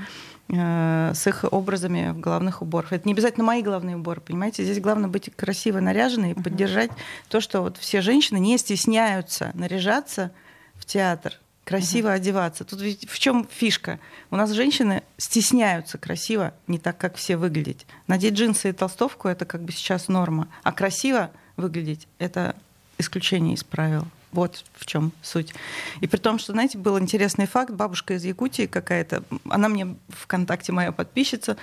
mm-hmm. 0.49 1.11
э, 1.11 1.15
с 1.15 1.27
их 1.27 1.45
образами 1.51 2.11
в 2.11 2.21
головных 2.21 2.63
уборах. 2.63 2.93
Это 2.93 3.07
не 3.07 3.15
обязательно 3.15 3.45
мои 3.45 3.63
головные 3.63 3.97
уборы, 3.97 4.21
понимаете? 4.21 4.65
Здесь 4.65 4.81
главное 4.81 5.09
быть 5.09 5.31
красиво 5.35 5.81
наряженной 5.81 6.31
и 6.31 6.35
mm-hmm. 6.35 6.43
поддержать 6.43 6.91
то, 7.29 7.41
что 7.41 7.61
вот 7.63 7.77
все 7.79 8.01
женщины 8.01 8.39
не 8.39 8.59
стесняются 8.59 9.53
наряжаться 9.55 10.33
в 10.77 10.85
театр 10.85 11.41
красиво 11.65 12.09
угу. 12.09 12.15
одеваться. 12.15 12.65
Тут 12.65 12.81
ведь 12.81 13.09
в 13.09 13.19
чем 13.19 13.47
фишка? 13.51 13.99
У 14.31 14.37
нас 14.37 14.51
женщины 14.51 15.03
стесняются 15.17 15.99
красиво, 15.99 16.55
не 16.67 16.79
так, 16.79 16.99
как 16.99 17.17
все 17.17 17.37
выглядеть. 17.37 17.87
Надеть 18.07 18.35
джинсы 18.35 18.71
и 18.71 18.73
толстовку 18.73 19.29
это 19.29 19.45
как 19.45 19.63
бы 19.63 19.73
сейчас 19.73 20.09
норма, 20.09 20.49
а 20.63 20.73
красиво 20.73 21.31
выглядеть 21.57 22.07
это 22.19 22.55
исключение 22.99 23.55
из 23.55 23.65
правил. 23.65 24.07
Вот 24.35 24.65
в 24.75 24.85
чем 24.85 25.13
суть. 25.23 25.55
И 26.01 26.09
при 26.09 26.19
том, 26.19 26.41
что, 26.41 26.53
знаете, 26.53 26.77
был 26.77 26.99
интересный 26.99 27.47
факт, 27.47 27.71
бабушка 27.71 28.15
из 28.15 28.25
Якутии 28.25 28.67
какая-то, 28.67 29.23
она 29.49 29.69
мне 29.69 29.95
ВКонтакте 30.09 30.73
моя 30.73 30.91
подписчица, 30.91 31.57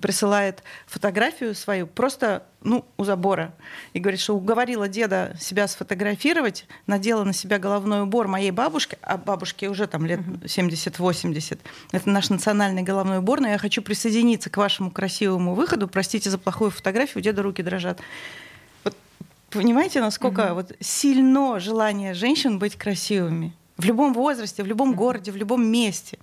присылает 0.00 0.62
фотографию 0.86 1.52
свою 1.56 1.88
просто 1.88 2.44
ну, 2.62 2.84
у 2.96 3.02
забора. 3.02 3.52
И 3.92 3.98
говорит, 3.98 4.20
что 4.20 4.36
уговорила 4.36 4.86
деда 4.86 5.36
себя 5.40 5.66
сфотографировать, 5.66 6.66
надела 6.86 7.24
на 7.24 7.32
себя 7.32 7.58
головной 7.58 8.02
убор 8.02 8.28
моей 8.28 8.52
бабушки, 8.52 8.96
а 9.02 9.18
бабушке 9.18 9.68
уже 9.68 9.88
там 9.88 10.06
лет 10.06 10.20
70-80. 10.20 11.58
Это 11.90 12.08
наш 12.08 12.30
национальный 12.30 12.82
головной 12.82 13.18
убор, 13.18 13.40
но 13.40 13.48
я 13.48 13.58
хочу 13.58 13.82
присоединиться 13.82 14.48
к 14.48 14.56
вашему 14.58 14.92
красивому 14.92 15.54
выходу. 15.54 15.88
Простите 15.88 16.30
за 16.30 16.38
плохую 16.38 16.70
фотографию, 16.70 17.18
у 17.18 17.20
деда 17.20 17.42
руки 17.42 17.62
дрожат. 17.62 18.00
Понимаете, 19.52 20.00
насколько 20.00 20.46
угу. 20.46 20.54
вот 20.54 20.72
сильно 20.80 21.60
желание 21.60 22.14
женщин 22.14 22.58
быть 22.58 22.76
красивыми 22.76 23.54
в 23.76 23.84
любом 23.84 24.14
возрасте, 24.14 24.62
в 24.62 24.66
любом 24.66 24.94
городе, 24.94 25.32
в 25.32 25.36
любом 25.36 25.66
месте. 25.66 26.18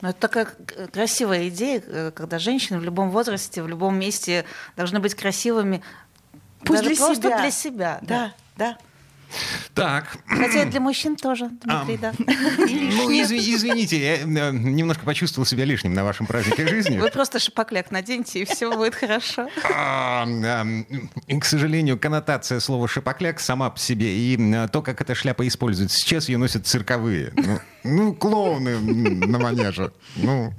Ну, 0.00 0.08
это 0.08 0.20
такая 0.20 0.46
красивая 0.92 1.48
идея, 1.48 2.10
когда 2.10 2.38
женщины 2.38 2.78
в 2.78 2.84
любом 2.84 3.10
возрасте, 3.10 3.62
в 3.62 3.68
любом 3.68 3.98
месте 3.98 4.44
должны 4.76 4.98
быть 4.98 5.14
красивыми. 5.14 5.82
Пусть 6.64 6.82
для 6.82 6.96
просто 6.96 7.14
себя. 7.16 7.38
для 7.40 7.50
себя. 7.50 7.98
Да, 8.02 8.32
да. 8.56 8.76
да. 8.76 8.78
Так. 9.74 10.16
Хотя 10.26 10.64
для 10.64 10.80
мужчин 10.80 11.16
тоже, 11.16 11.48
Дмитрий, 11.48 11.96
а, 11.96 11.98
да. 11.98 12.12
Ну, 12.18 13.10
извините, 13.10 13.98
я 13.98 14.16
э, 14.16 14.52
немножко 14.52 15.04
почувствовал 15.04 15.46
себя 15.46 15.64
лишним 15.64 15.94
на 15.94 16.04
вашем 16.04 16.26
празднике 16.26 16.66
жизни. 16.66 16.98
Вы 16.98 17.10
просто 17.10 17.38
шапокляк 17.38 17.90
наденьте, 17.90 18.40
и 18.40 18.44
все 18.44 18.74
будет 18.74 18.94
хорошо. 18.94 19.48
А, 19.74 20.26
к 21.40 21.44
сожалению, 21.44 21.98
коннотация 21.98 22.60
слова 22.60 22.88
шапокляк 22.88 23.40
сама 23.40 23.70
по 23.70 23.78
себе, 23.78 24.16
и 24.16 24.66
то, 24.72 24.82
как 24.82 25.00
эта 25.00 25.14
шляпа 25.14 25.46
используется 25.46 25.96
сейчас, 25.98 26.28
ее 26.28 26.38
носят 26.38 26.66
цирковые. 26.66 27.32
Ну, 27.36 27.60
ну 27.84 28.14
клоуны 28.14 28.78
на 28.78 29.38
манеже. 29.38 29.92
Ну. 30.16 30.52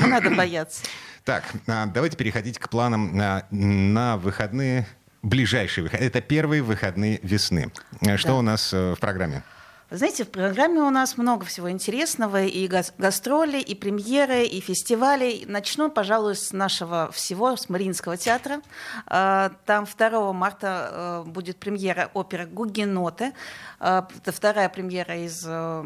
Надо 0.00 0.30
бояться. 0.30 0.82
Так, 1.24 1.44
а, 1.66 1.86
давайте 1.86 2.16
переходить 2.16 2.58
к 2.58 2.68
планам 2.68 3.16
на 3.50 4.16
выходные 4.18 4.86
ближайшие 5.26 5.84
выходные. 5.84 6.08
Это 6.08 6.20
первые 6.20 6.62
выходные 6.62 7.18
весны. 7.22 7.72
Что 8.16 8.28
да. 8.28 8.34
у 8.34 8.42
нас 8.42 8.72
э, 8.72 8.94
в 8.94 9.00
программе? 9.00 9.42
Знаете, 9.88 10.24
в 10.24 10.30
программе 10.30 10.80
у 10.80 10.90
нас 10.90 11.16
много 11.16 11.44
всего 11.44 11.70
интересного, 11.70 12.44
и 12.44 12.66
гастроли, 12.98 13.58
и 13.58 13.76
премьеры, 13.76 14.44
и 14.44 14.60
фестивали. 14.60 15.44
Начну, 15.46 15.90
пожалуй, 15.90 16.34
с 16.34 16.52
нашего 16.52 17.10
всего, 17.12 17.56
с 17.56 17.68
Мариинского 17.68 18.16
театра. 18.16 18.62
А, 19.06 19.52
там 19.64 19.86
2 19.86 20.32
марта 20.32 20.90
э, 20.90 21.28
будет 21.28 21.58
премьера 21.58 22.10
оперы 22.14 22.46
«Гугеноты». 22.46 23.32
Это 23.78 24.32
вторая 24.32 24.68
премьера 24.68 25.16
из, 25.16 25.44
э, 25.46 25.84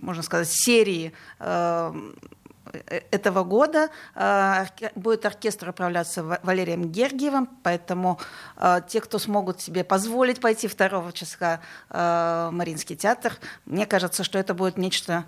можно 0.00 0.22
сказать, 0.22 0.48
серии 0.48 1.12
Э, 1.40 1.92
этого 3.10 3.44
года 3.44 3.88
э, 4.14 4.64
будет 4.94 5.26
оркестр 5.26 5.70
управляться 5.70 6.22
Валерием 6.42 6.90
Гергиевым, 6.90 7.48
поэтому 7.62 8.18
э, 8.56 8.80
те, 8.88 9.00
кто 9.00 9.18
смогут 9.18 9.60
себе 9.60 9.84
позволить 9.84 10.40
пойти 10.40 10.68
2 10.68 11.12
числа 11.12 11.60
в 11.88 12.50
Мариинский 12.52 12.96
театр, 12.96 13.34
мне 13.66 13.86
кажется, 13.86 14.24
что 14.24 14.38
это 14.38 14.54
будет 14.54 14.78
нечто 14.78 15.24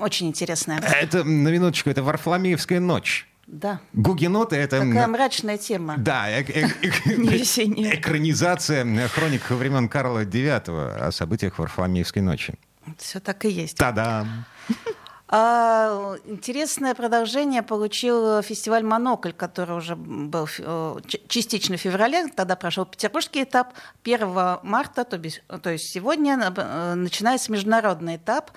очень 0.00 0.28
интересное. 0.28 0.80
Это, 0.80 1.24
на 1.24 1.48
минуточку, 1.48 1.90
это 1.90 2.02
Варфоломеевская 2.02 2.80
ночь. 2.80 3.28
Да. 3.46 3.80
Гугеноты— 3.94 4.56
это... 4.56 4.80
Такая 4.80 5.06
мрачная 5.06 5.56
тема. 5.56 5.94
Да, 5.96 6.28
экранизация 6.40 9.08
хроник 9.08 9.50
времен 9.50 9.88
Карла 9.88 10.24
IX 10.24 11.06
о 11.06 11.12
событиях 11.12 11.58
Варфоломеевской 11.58 12.20
ночи. 12.20 12.52
Все 12.98 13.20
так 13.20 13.46
и 13.46 13.50
есть. 13.50 13.78
Та-дам! 13.78 14.44
А, 15.30 16.16
интересное 16.24 16.94
продолжение 16.94 17.62
получил 17.62 18.40
фестиваль 18.40 18.82
«Монокль», 18.82 19.32
который 19.32 19.76
уже 19.76 19.94
был 19.94 20.48
э, 20.58 20.96
частично 21.28 21.76
в 21.76 21.80
феврале, 21.80 22.28
тогда 22.28 22.56
прошел 22.56 22.86
петербургский 22.86 23.42
этап. 23.42 23.74
1 24.04 24.60
марта, 24.62 25.04
то, 25.04 25.18
есть, 25.18 25.42
то 25.62 25.70
есть 25.70 25.92
сегодня, 25.92 26.38
э, 26.56 26.94
начинается 26.94 27.52
международный 27.52 28.16
этап. 28.16 28.52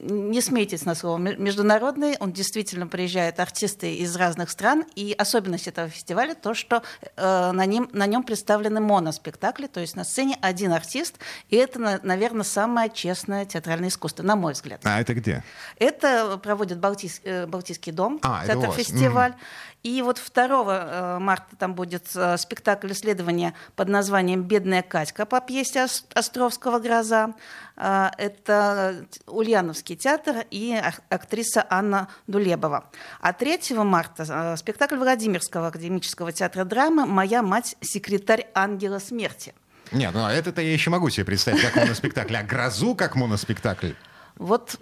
Не 0.00 0.40
смейтесь 0.40 0.84
на 0.84 0.94
слово 0.94 1.18
«международный», 1.18 2.16
он 2.20 2.32
действительно 2.32 2.86
приезжает 2.86 3.40
артисты 3.40 3.96
из 3.96 4.14
разных 4.14 4.50
стран, 4.50 4.84
и 4.94 5.12
особенность 5.18 5.66
этого 5.66 5.88
фестиваля 5.88 6.34
то, 6.34 6.54
что 6.54 6.84
э, 7.16 7.50
на 7.50 7.66
нем, 7.66 7.88
на 7.92 8.06
нем 8.06 8.22
представлены 8.22 8.80
моноспектакли, 8.80 9.66
то 9.66 9.80
есть 9.80 9.96
на 9.96 10.04
сцене 10.04 10.38
один 10.40 10.72
артист, 10.72 11.18
и 11.48 11.56
это, 11.56 12.00
наверное, 12.04 12.44
самое 12.44 12.90
честное 12.90 13.44
театральное 13.44 13.88
искусство, 13.88 14.22
на 14.22 14.36
мой 14.36 14.52
взгляд. 14.52 14.82
А 14.84 15.00
это 15.00 15.14
где? 15.14 15.42
Это 15.76 16.38
проводит 16.38 16.78
Балтийский, 16.78 17.30
э, 17.30 17.46
Балтийский 17.46 17.92
дом, 17.92 18.18
а, 18.22 18.44
это 18.44 18.70
фестиваль. 18.72 19.32
Mm-hmm. 19.32 19.78
И 19.84 20.02
вот 20.02 20.20
2 20.34 20.44
э, 20.44 21.18
марта 21.20 21.56
там 21.56 21.74
будет 21.74 22.08
э, 22.14 22.36
спектакль 22.36 22.90
исследования 22.92 23.54
под 23.76 23.88
названием 23.88 24.42
«Бедная 24.42 24.82
Катька» 24.82 25.24
по 25.24 25.40
пьесе 25.40 25.86
Островского 26.14 26.78
«Гроза». 26.80 27.34
Это 27.76 29.06
Ульяновский 29.28 29.94
театр 29.94 30.44
и 30.50 30.76
актриса 31.10 31.64
Анна 31.70 32.08
Дулебова. 32.26 32.90
А 33.20 33.32
3 33.32 33.60
марта 33.84 34.56
спектакль 34.56 34.96
Владимирского 34.96 35.68
академического 35.68 36.32
театра 36.32 36.64
драмы 36.64 37.06
«Моя 37.06 37.40
мать– 37.40 37.76
секретарь 37.80 38.48
ангела 38.52 38.98
смерти». 38.98 39.54
Нет, 39.92 40.12
ну 40.12 40.24
а 40.24 40.32
это-то 40.32 40.60
я 40.60 40.72
еще 40.72 40.90
могу 40.90 41.08
себе 41.10 41.24
представить 41.24 41.62
как 41.62 41.76
моноспектакль. 41.76 42.36
А 42.36 42.42
«Грозу» 42.42 42.94
как 42.94 43.14
моноспектакль? 43.14 43.92
Вот 44.36 44.78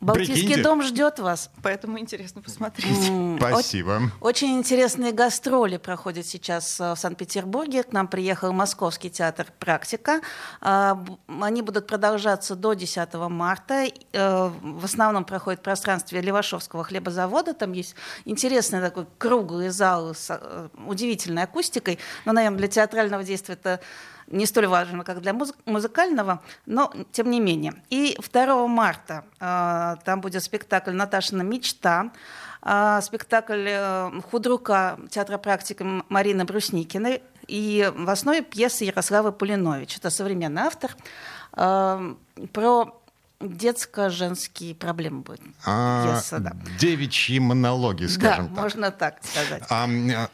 Балтийский 0.00 0.34
Прикиньте. 0.34 0.62
дом 0.62 0.82
ждет 0.82 1.18
вас. 1.18 1.50
Поэтому 1.62 1.98
интересно 1.98 2.42
посмотреть. 2.42 3.10
Спасибо. 3.38 4.02
Очень 4.20 4.58
интересные 4.58 5.10
гастроли 5.12 5.78
проходят 5.78 6.26
сейчас 6.26 6.78
э, 6.78 6.92
в 6.92 6.98
Санкт-Петербурге. 6.98 7.82
К 7.82 7.92
нам 7.92 8.06
приехал 8.06 8.52
Московский 8.52 9.08
театр 9.08 9.46
«Практика». 9.58 10.20
А, 10.60 11.02
Они 11.40 11.62
будут 11.62 11.86
продолжаться 11.86 12.54
до 12.56 12.74
10 12.74 13.14
марта. 13.14 13.86
Э, 14.12 14.50
В 14.62 14.84
основном 14.84 15.24
проходит 15.24 15.60
в 15.60 15.62
пространстве 15.62 16.20
Левашовского 16.20 16.84
хлебозавода. 16.84 17.54
Там 17.54 17.72
есть 17.72 17.94
интересный 18.26 18.82
такой 18.82 19.06
круглый 19.16 19.70
зал 19.70 20.14
с 20.14 20.28
э, 20.30 20.68
удивительной 20.86 21.44
акустикой. 21.44 21.98
Но, 22.26 22.32
наверное, 22.32 22.58
для 22.58 22.68
театрального 22.68 23.24
действия 23.24 23.54
это 23.54 23.80
не 24.28 24.46
столь 24.46 24.66
важно, 24.66 25.04
как 25.04 25.20
для 25.20 25.32
музы- 25.32 25.54
музыкального, 25.66 26.40
но 26.66 26.92
тем 27.12 27.30
не 27.30 27.40
менее. 27.40 27.74
И 27.90 28.18
2 28.32 28.66
марта 28.66 29.24
э, 29.40 29.96
там 30.04 30.20
будет 30.20 30.42
спектакль 30.42 30.92
«Наташина 30.92 31.42
мечта», 31.42 32.10
а, 32.68 33.00
спектакль 33.00 33.66
э, 33.68 34.10
худрука 34.30 34.98
театра 35.10 35.38
практики 35.38 35.84
Марины 36.08 36.44
Брусникиной 36.44 37.22
и 37.46 37.92
в 37.94 38.10
основе 38.10 38.42
пьесы 38.42 38.84
Ярослава 38.84 39.30
Полинович. 39.30 39.98
Это 39.98 40.10
современный 40.10 40.62
автор. 40.62 40.96
э, 41.56 42.14
Про 42.52 43.00
детско-женские 43.40 44.74
проблемы 44.74 45.20
будет 45.20 45.42
А, 45.64 46.04
пьеса, 46.04 46.38
да. 46.38 46.52
Девичьи 46.78 47.38
монологи, 47.38 48.06
скажем 48.06 48.48
да, 48.48 48.54
так. 48.54 48.62
можно 48.62 48.90
так 48.90 49.18
сказать. 49.22 49.62
А, 49.68 49.84
а, 49.86 50.28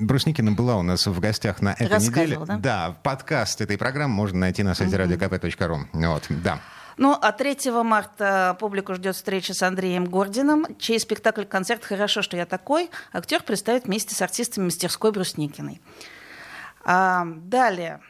Брусникина 0.00 0.52
была 0.52 0.76
у 0.76 0.82
нас 0.82 1.06
в 1.06 1.20
гостях 1.20 1.62
на 1.62 1.74
этой 1.74 1.84
неделе. 1.84 2.34
Рассказывала, 2.36 2.58
да? 2.58 2.96
подкаст 3.02 3.60
этой 3.60 3.78
программы 3.78 4.14
можно 4.14 4.40
найти 4.40 4.62
на 4.62 4.74
сайте 4.74 4.96
radiokp.ru. 4.96 5.86
Вот, 5.92 6.26
да. 6.42 6.60
Ну, 6.96 7.16
а 7.20 7.30
3 7.30 7.70
марта 7.84 8.56
публику 8.58 8.94
ждет 8.94 9.14
встреча 9.14 9.54
с 9.54 9.62
Андреем 9.62 10.04
Гординым, 10.04 10.66
чей 10.78 10.98
спектакль-концерт 10.98 11.84
«Хорошо, 11.84 12.22
что 12.22 12.36
я 12.36 12.44
такой» 12.44 12.90
актер 13.12 13.44
представит 13.44 13.84
вместе 13.84 14.16
с 14.16 14.22
артистами 14.22 14.64
мастерской 14.64 15.12
Брусникиной. 15.12 15.80
А, 16.84 17.24
далее. 17.24 18.00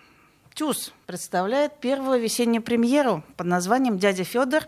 ТЮЗ 0.59 0.93
представляет 1.07 1.79
первую 1.79 2.21
весеннюю 2.21 2.63
премьеру 2.63 3.23
под 3.37 3.47
названием 3.47 3.97
«Дядя 3.97 4.25
Федор. 4.25 4.65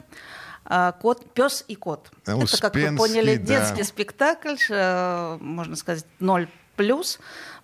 а, 0.65 0.93
Кот, 0.93 1.35
пес 1.35 1.65
и 1.67 1.75
кот». 1.75 2.13
Это, 2.25 2.61
как 2.61 2.77
вы 2.77 2.97
поняли, 2.97 3.35
да. 3.35 3.45
детский 3.45 3.83
спектакль, 3.83 4.55
э, 4.69 5.39
можно 5.41 5.75
сказать, 5.75 6.07
ноль 6.21 6.47
плюс. 6.77 7.19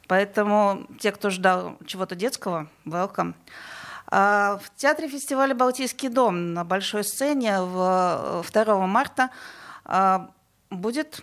Поэтому 0.09 0.89
те, 0.99 1.13
кто 1.13 1.31
ждал 1.31 1.79
чего-то 1.87 2.17
детского, 2.17 2.69
welcome. 2.85 3.35
А 4.09 4.59
В 4.59 4.75
театре 4.75 5.09
фестиваля 5.09 5.55
«Балтийский 5.55 6.09
дом» 6.09 6.53
на 6.53 6.65
большой 6.65 7.05
сцене 7.05 7.61
в 7.61 8.45
2 8.53 8.87
марта 8.89 9.31
а, 9.85 10.31
будет 10.71 11.23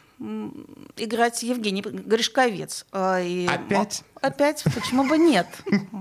играть 0.97 1.43
Евгений 1.43 1.81
Гришковец. 1.81 2.85
А, 2.91 3.19
и- 3.19 3.45
Опять? 3.47 4.03
Опять? 4.21 4.63
Почему 4.63 5.03
бы 5.07 5.17
нет? 5.17 5.47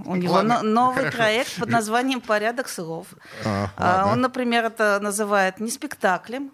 У 0.04 0.14
него 0.16 0.34
Ладно, 0.34 0.60
но- 0.62 0.82
новый 0.82 0.98
хорошо. 1.04 1.16
проект 1.16 1.56
под 1.58 1.68
названием 1.70 2.20
«Порядок 2.20 2.68
слов». 2.68 3.08
А, 3.44 3.70
А. 3.76 4.12
Он, 4.12 4.20
например, 4.20 4.64
это 4.64 4.98
называет 5.02 5.60
не 5.60 5.70
спектаклем, 5.70 6.52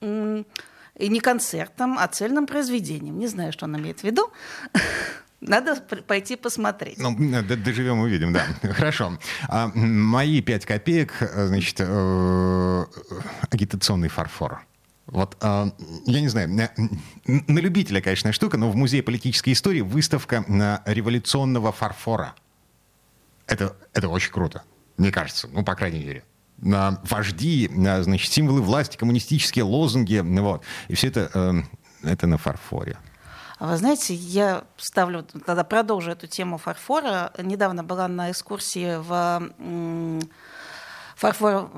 и 0.00 1.08
не 1.08 1.20
концертом, 1.20 1.98
а 1.98 2.06
цельным 2.08 2.46
произведением. 2.46 3.18
Не 3.18 3.26
знаю, 3.28 3.52
что 3.52 3.66
он 3.66 3.76
имеет 3.76 4.00
в 4.00 4.04
виду. 4.04 4.30
Надо 5.40 5.76
пойти 5.76 6.34
посмотреть. 6.36 6.98
Ну, 6.98 7.14
доживем, 7.42 8.00
увидим, 8.00 8.32
да. 8.32 8.46
Хорошо. 8.72 9.18
А, 9.48 9.70
мои 9.74 10.40
пять 10.40 10.64
копеек, 10.64 11.12
э, 11.20 11.46
значит, 11.46 11.76
э, 11.80 12.84
агитационный 13.50 14.08
фарфор. 14.08 14.60
Вот, 15.06 15.36
а, 15.40 15.72
я 16.06 16.20
не 16.20 16.28
знаю, 16.28 16.48
на, 16.48 16.70
любителя, 17.26 18.00
конечно, 18.00 18.32
штука, 18.32 18.56
но 18.56 18.70
в 18.70 18.76
Музее 18.76 19.02
политической 19.02 19.52
истории 19.52 19.80
выставка 19.80 20.44
на 20.48 20.82
революционного 20.84 21.70
фарфора. 21.70 22.34
Это, 23.46 23.76
это 23.92 24.08
очень 24.08 24.32
круто, 24.32 24.64
мне 24.96 25.12
кажется, 25.12 25.48
ну, 25.52 25.64
по 25.64 25.74
крайней 25.76 26.04
мере. 26.04 26.24
На 26.58 27.00
вожди, 27.04 27.68
на, 27.70 28.02
значит, 28.02 28.32
символы 28.32 28.62
власти, 28.62 28.96
коммунистические 28.96 29.64
лозунги, 29.64 30.18
ну, 30.18 30.42
вот. 30.42 30.62
И 30.88 30.94
все 30.94 31.08
это, 31.08 31.30
э, 31.32 32.08
это 32.08 32.26
на 32.26 32.38
фарфоре. 32.38 32.96
А 33.58 33.68
Вы 33.68 33.76
знаете, 33.76 34.14
я 34.14 34.64
ставлю, 34.76 35.22
тогда 35.22 35.64
продолжу 35.64 36.10
эту 36.10 36.26
тему 36.26 36.58
фарфора. 36.58 37.32
Недавно 37.38 37.84
была 37.84 38.06
на 38.08 38.30
экскурсии 38.30 38.96
в 38.96 39.50
фарфор, 41.16 41.70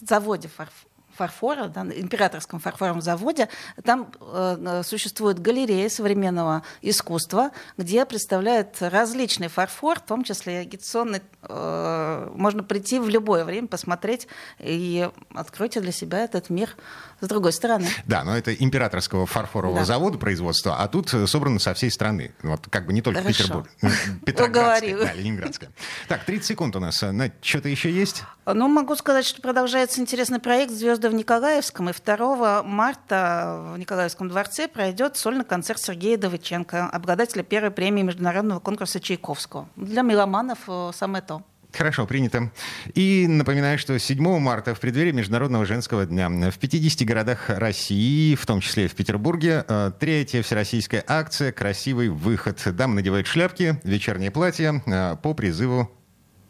заводе 0.00 0.48
фарф- 0.48 0.87
фарфора, 1.18 1.66
да, 1.66 1.82
императорском 1.82 2.60
фарфоровом 2.60 3.02
заводе. 3.02 3.48
Там 3.84 4.10
э, 4.20 4.82
существует 4.84 5.40
галерея 5.40 5.88
современного 5.88 6.62
искусства, 6.80 7.50
где 7.76 8.04
представляют 8.06 8.76
различный 8.80 9.48
фарфор, 9.48 9.98
в 9.98 10.06
том 10.06 10.22
числе 10.22 10.54
и 10.54 10.56
агитационный. 10.58 11.20
Э, 11.42 12.30
можно 12.34 12.62
прийти 12.62 13.00
в 13.00 13.08
любое 13.08 13.44
время, 13.44 13.66
посмотреть 13.66 14.28
и 14.60 15.10
откройте 15.34 15.80
для 15.80 15.92
себя 15.92 16.20
этот 16.20 16.50
мир 16.50 16.76
с 17.20 17.26
другой 17.26 17.52
стороны. 17.52 17.88
Да, 18.06 18.22
но 18.22 18.38
это 18.38 18.54
императорского 18.54 19.26
фарфорового 19.26 19.80
Да. 19.80 19.84
завода 19.84 20.18
производства, 20.18 20.76
а 20.76 20.86
тут 20.86 21.12
э, 21.12 21.26
собрано 21.26 21.58
со 21.58 21.74
всей 21.74 21.90
страны. 21.90 22.32
Вот 22.44 22.68
как 22.70 22.86
бы 22.86 22.92
не 22.92 23.02
только 23.02 23.22
Хорошо. 23.22 23.38
Петербург. 23.42 23.68
Петроградская, 24.24 24.96
да, 24.96 25.12
Ленинградская. 25.14 25.70
Так, 26.06 26.24
30 26.24 26.46
секунд 26.46 26.76
у 26.76 26.80
нас. 26.80 27.02
На 27.02 27.32
что-то 27.42 27.68
еще 27.68 27.90
есть? 27.90 28.22
Ну, 28.46 28.68
могу 28.68 28.94
сказать, 28.94 29.26
что 29.26 29.42
продолжается 29.42 30.00
интересный 30.00 30.38
проект 30.38 30.72
«Звезды 30.72 31.07
в 31.08 31.14
Николаевском». 31.14 31.90
И 31.90 31.92
2 31.92 32.62
марта 32.62 33.72
в 33.74 33.78
Николаевском 33.78 34.28
дворце 34.28 34.68
пройдет 34.68 35.16
сольный 35.16 35.44
концерт 35.44 35.80
Сергея 35.80 36.16
Давыченко, 36.16 36.88
обладателя 36.88 37.42
первой 37.42 37.70
премии 37.70 38.02
международного 38.02 38.60
конкурса 38.60 39.00
Чайковского. 39.00 39.68
Для 39.76 40.02
меломанов 40.02 40.58
э, 40.68 40.90
самое 40.94 41.22
то. 41.22 41.42
Хорошо, 41.72 42.06
принято. 42.06 42.50
И 42.94 43.26
напоминаю, 43.28 43.78
что 43.78 43.98
7 43.98 44.38
марта 44.38 44.74
в 44.74 44.80
преддверии 44.80 45.12
Международного 45.12 45.66
женского 45.66 46.06
дня 46.06 46.28
в 46.28 46.58
50 46.58 47.06
городах 47.06 47.50
России, 47.50 48.34
в 48.34 48.46
том 48.46 48.60
числе 48.60 48.86
и 48.86 48.88
в 48.88 48.94
Петербурге, 48.94 49.64
э, 49.68 49.92
третья 49.98 50.42
всероссийская 50.42 51.04
акция 51.06 51.52
«Красивый 51.52 52.08
выход». 52.08 52.60
Дамы 52.64 52.96
надевают 52.96 53.26
шляпки, 53.26 53.78
вечернее 53.84 54.30
платье 54.30 54.82
э, 54.86 55.16
по 55.22 55.34
призыву 55.34 55.90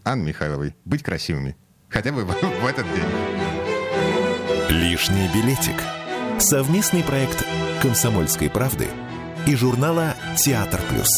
Анны 0.04 0.28
Михайловой. 0.28 0.74
Быть 0.84 1.02
красивыми. 1.02 1.56
Хотя 1.88 2.12
бы 2.12 2.24
в 2.24 2.66
этот 2.66 2.86
день. 2.94 3.37
Лишний 4.68 5.28
билетик. 5.28 5.82
Совместный 6.38 7.02
проект 7.02 7.42
«Комсомольской 7.80 8.50
правды» 8.50 8.88
и 9.46 9.56
журнала 9.56 10.14
«Театр 10.36 10.78
плюс». 10.90 11.08